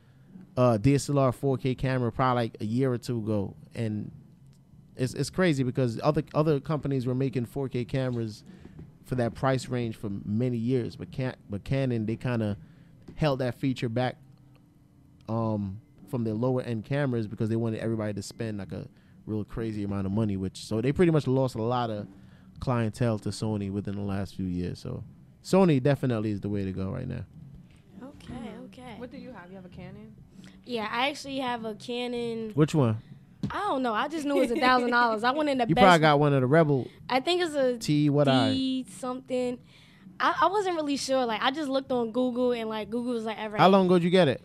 [0.57, 4.11] a DSLR 4K camera probably like a year or two ago, and
[4.97, 8.43] it's it's crazy because other other companies were making 4K cameras
[9.05, 12.57] for that price range for many years, but can but Canon they kind of
[13.15, 14.17] held that feature back
[15.29, 18.87] um, from their lower end cameras because they wanted everybody to spend like a
[19.27, 20.37] real crazy amount of money.
[20.37, 22.07] Which so they pretty much lost a lot of
[22.61, 24.79] clientele to Sony within the last few years.
[24.81, 25.05] So
[25.45, 27.25] Sony definitely is the way to go right now.
[28.03, 28.51] Okay.
[28.67, 28.95] Okay.
[28.99, 29.49] What do you have?
[29.51, 30.15] You have a Canon?
[30.65, 32.51] Yeah, I actually have a Canon.
[32.55, 32.99] Which one?
[33.51, 33.95] I don't know.
[33.95, 35.23] I just knew it was a thousand dollars.
[35.23, 35.85] I went in the You best.
[35.85, 38.11] probably got one of the Rebel I think it's a T.
[38.11, 38.51] What I?
[38.51, 39.59] D something.
[40.19, 41.25] I, I wasn't really sure.
[41.27, 43.97] Like I just looked on Google and like Google was like, ever How long ago
[43.99, 44.41] did you get it?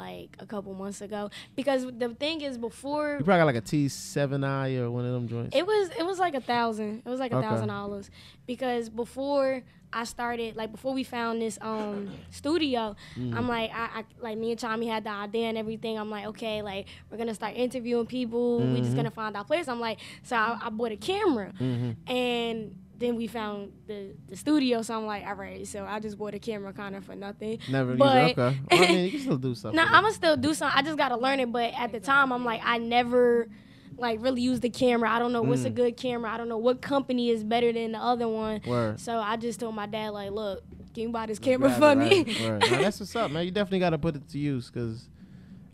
[0.00, 1.30] Like a couple months ago.
[1.56, 5.28] Because the thing is, before You probably got like a T7i or one of them
[5.28, 5.56] joints.
[5.56, 7.02] It was it was like a thousand.
[7.04, 7.46] It was like a Okay.
[7.46, 8.10] thousand dollars
[8.46, 13.34] because before I started, like before we found this um studio, Mm.
[13.36, 15.98] I'm like I, I like me and Tommy had the idea and everything.
[15.98, 18.60] I'm like okay, like we're gonna start interviewing people.
[18.60, 19.66] We're just gonna find our place.
[19.68, 21.96] I'm like so I, I bought a camera Mhm.
[22.06, 22.58] and.
[23.00, 25.66] Then we found the, the studio, so I'm like, all right.
[25.66, 27.58] So I just bought a camera kind of for nothing.
[27.66, 28.38] Never but.
[28.38, 28.56] Okay.
[28.70, 29.74] Well, I mean, you can still do stuff.
[29.74, 29.88] No, it.
[29.90, 30.78] I'm gonna still do something.
[30.78, 31.50] I just gotta learn it.
[31.50, 33.48] But at the time, I'm like, I never
[33.96, 35.10] like really use the camera.
[35.10, 35.74] I don't know what's a Mm.
[35.74, 36.30] good camera.
[36.30, 38.60] I don't know what company is better than the other one.
[38.66, 39.00] Word.
[39.00, 42.24] So I just told my dad, like, look, can you buy this camera for me?
[42.24, 42.70] right, right.
[42.70, 43.44] Nah, that's what's up, man.
[43.46, 45.08] You definitely got to put it to use because,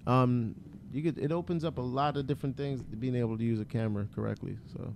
[0.06, 0.54] um,
[0.92, 1.18] you could.
[1.18, 4.56] It opens up a lot of different things being able to use a camera correctly.
[4.72, 4.94] So,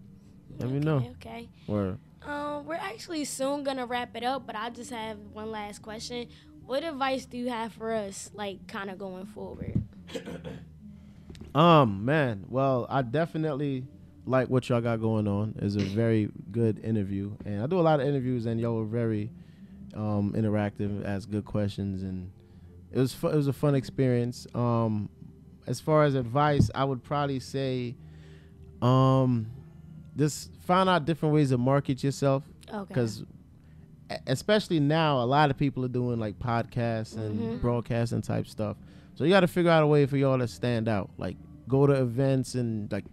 [0.58, 0.96] let me know.
[0.96, 1.48] Okay, okay.
[1.66, 1.98] Word.
[2.22, 6.28] Um, we're actually soon gonna wrap it up, but I just have one last question.
[6.66, 9.82] What advice do you have for us, like, kind of going forward?
[11.54, 12.44] Um, man.
[12.48, 13.84] Well, I definitely
[14.24, 15.56] like what y'all got going on.
[15.60, 18.84] It's a very good interview, and I do a lot of interviews, and y'all were
[18.84, 19.30] very
[19.94, 22.30] um, interactive, asked good questions, and
[22.92, 24.46] it was fu- it was a fun experience.
[24.54, 25.08] Um,
[25.66, 27.96] as far as advice, I would probably say,
[28.80, 29.46] um,
[30.16, 32.84] just find out different ways to market yourself Okay.
[32.88, 33.24] because
[34.26, 37.60] especially now a lot of people are doing like podcasts and Mhm.
[37.60, 38.76] broadcasting type stuff
[39.14, 41.36] so you got to figure out a way for y'all to stand out like
[41.68, 43.04] go to events and like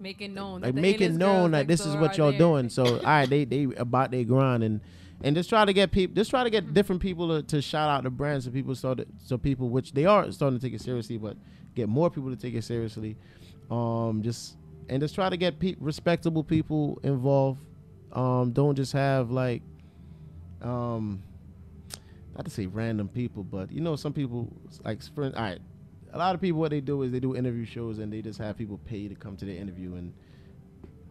[0.00, 0.62] Make it known.
[0.62, 2.38] like that make it known that next this is what y'all there.
[2.38, 4.80] doing so all right they they about their grind and
[5.22, 7.88] and just try to get people just try to get different people to, to shout
[7.90, 10.72] out the brands so people start to, so people which they are starting to take
[10.74, 11.36] it seriously but
[11.74, 13.14] get more people to take it seriously
[13.70, 14.56] um just
[14.90, 17.64] and just try to get pe- respectable people involved.
[18.12, 19.62] Um don't just have like
[20.60, 21.22] um
[22.36, 24.48] not to say random people but you know some people
[24.84, 25.60] like for all right
[26.12, 28.38] a lot of people what they do is they do interview shows and they just
[28.38, 30.12] have people pay to come to the interview and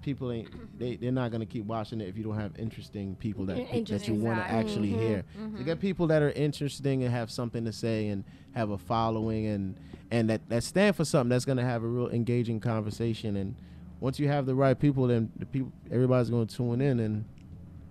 [0.01, 3.45] people ain't they they're not gonna keep watching it if you don't have interesting people
[3.45, 4.59] that that you want to Exactly.
[4.59, 4.99] actually Mhm.
[4.99, 5.23] hear.
[5.39, 5.57] Mhm.
[5.57, 8.23] To get people that are interesting and have something to say and
[8.53, 9.75] have a following and
[10.11, 13.35] and that that stand for something that's gonna have a real engaging conversation.
[13.35, 13.55] And
[13.99, 17.25] once you have the right people, then the people everybody's gonna tune in and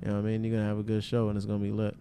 [0.03, 0.45] you know what I mean.
[0.45, 1.97] You're gonna have a good show and it's gonna be lit.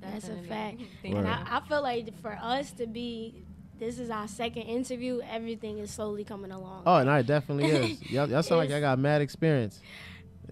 [0.00, 0.80] That's a fact.
[1.04, 1.26] And.
[1.28, 3.34] I, I feel like for us to be,
[3.80, 5.20] this is our second interview.
[5.28, 6.84] Everything is slowly coming along.
[6.86, 8.02] Oh, and I definitely is.
[8.10, 9.80] Y'all, y'all sound like I It's- got mad experience.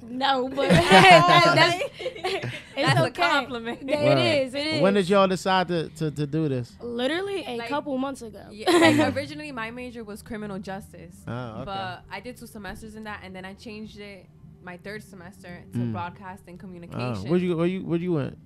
[0.03, 3.81] No, but that's, it's That's a compliment.
[3.83, 4.18] Yeah, Word.
[4.18, 4.55] It is.
[4.55, 4.81] It is.
[4.81, 6.72] When did y'all decide to, to, to do this?
[6.81, 8.43] Literally a Like- couple months ago.
[8.53, 11.64] Yeah, like originally my major was criminal justice, Ah, okay.
[11.64, 14.26] but I did two semesters in that, and then I changed it
[14.62, 15.93] my third semester to Mm.
[15.93, 17.29] broadcasting Oh, communication.
[17.29, 18.39] where'd you where you where you went?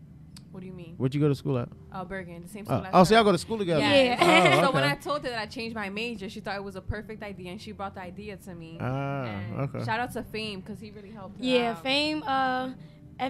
[0.52, 0.94] What do you mean?
[0.98, 1.68] Where'd you go to school at?
[1.94, 2.78] Oh, Bergen, the same school.
[2.78, 3.18] Oh, as oh so her.
[3.18, 3.80] y'all go to school together.
[3.80, 4.02] Yeah.
[4.20, 4.58] Yeah.
[4.60, 4.84] Oh, So when.
[4.84, 7.50] I told her that I changed my major, she thought it was a perfect idea,
[7.50, 8.76] and she brought the idea to me.
[8.80, 9.84] Ah, And okay.
[9.84, 11.40] Shout out to Fame because he really helped.
[11.40, 11.82] Yeah, out.
[11.82, 12.70] Fame, uh,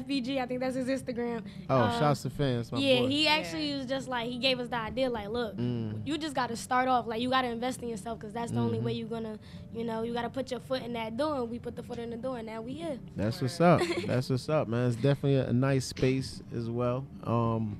[0.00, 1.42] FBG, I think that's his Instagram.
[1.68, 2.62] Oh, uh, shouts to Fame.
[2.72, 3.08] My yeah, boy.
[3.08, 6.06] he actually was just like, he gave us the idea, like, look, Mm.
[6.06, 7.06] you just got to start off.
[7.06, 8.82] Like, you got to invest in yourself because that's the only Mhm.
[8.82, 9.38] way you're going to,
[9.74, 11.36] you know, you got to put your foot in that door.
[11.42, 12.98] And we put the foot in the door, and now we here.
[13.16, 13.80] That's what's up.
[14.06, 14.86] That's what's up, man.
[14.88, 17.04] It's definitely a, a nice space as well.
[17.24, 17.76] Um,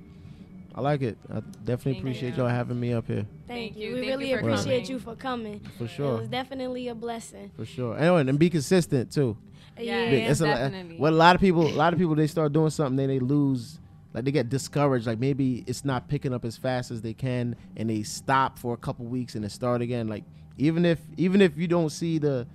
[0.75, 1.19] I like it.
[1.31, 2.43] I definitely Thank appreciate you.
[2.43, 3.89] y'all having me up here Thank, Thank you.
[3.89, 3.95] you.
[3.95, 4.91] We Thank really you appreciate coming.
[4.91, 5.61] you for coming.
[5.79, 6.15] for sure.
[6.15, 7.51] It was definitely a blessing.
[7.57, 7.99] For sure.
[7.99, 9.37] Anyway, and be consistent too.
[9.79, 10.97] Yeah, Big- it's a lot- definitely.
[10.99, 13.19] what a lot of people, a lot of people, they start doing something, then they
[13.19, 13.79] lose,
[14.15, 15.07] like they get discouraged.
[15.07, 18.75] Like maybe it's not picking up as fast as they can, and they stop for
[18.75, 20.09] a couple weeks and then start again.
[20.09, 20.25] Like
[20.59, 22.47] even if even if you don't see the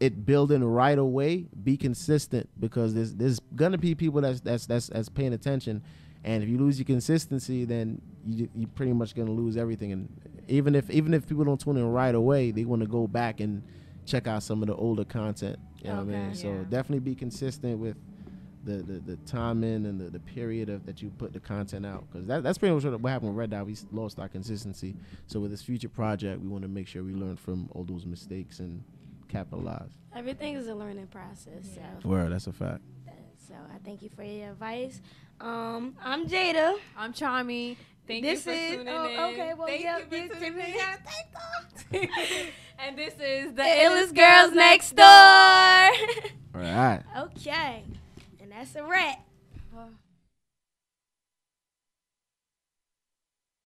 [0.00, 4.88] it building right away, be consistent because there's there's gonna be people that's that's that's
[4.88, 5.82] that's paying attention,
[6.26, 9.92] and if you lose your consistency, then you you pretty much gonna lose everything.
[9.92, 10.08] And
[10.48, 13.38] even if even if people don't tune in right away, they want to go back
[13.40, 13.62] and
[14.04, 15.58] check out some of the older content.
[15.82, 16.26] You know what I mean?
[16.30, 16.34] Okay.
[16.34, 17.96] So definitely be consistent with
[18.64, 22.04] the the, the timing and the, the period of that you put the content out
[22.10, 23.64] because that, that's pretty much what what happened with Red Dot.
[23.64, 24.96] We lost our consistency.
[25.28, 28.04] So with this future project, we want to make sure we learn from all those
[28.04, 28.82] mistakes and
[29.28, 29.90] capitalize.
[30.12, 31.68] Everything is a learning process.
[32.02, 32.82] So, Word, that's a fact.
[33.48, 35.00] So I thank you for your advice.
[35.40, 36.76] Um, I'm Jada.
[36.96, 37.76] I'm Chami.
[38.06, 39.20] Thank This you for is- tuning oh, in.
[39.20, 40.66] okay, well, Thank yeah, you for you tuning tuning in.
[40.70, 40.74] in.
[40.74, 41.26] Yeah, thank
[42.78, 45.04] and this is the, The illest girls next door.
[45.06, 45.90] All
[46.54, 47.02] right.
[47.18, 47.84] okay,
[48.40, 49.20] and that's a wrap.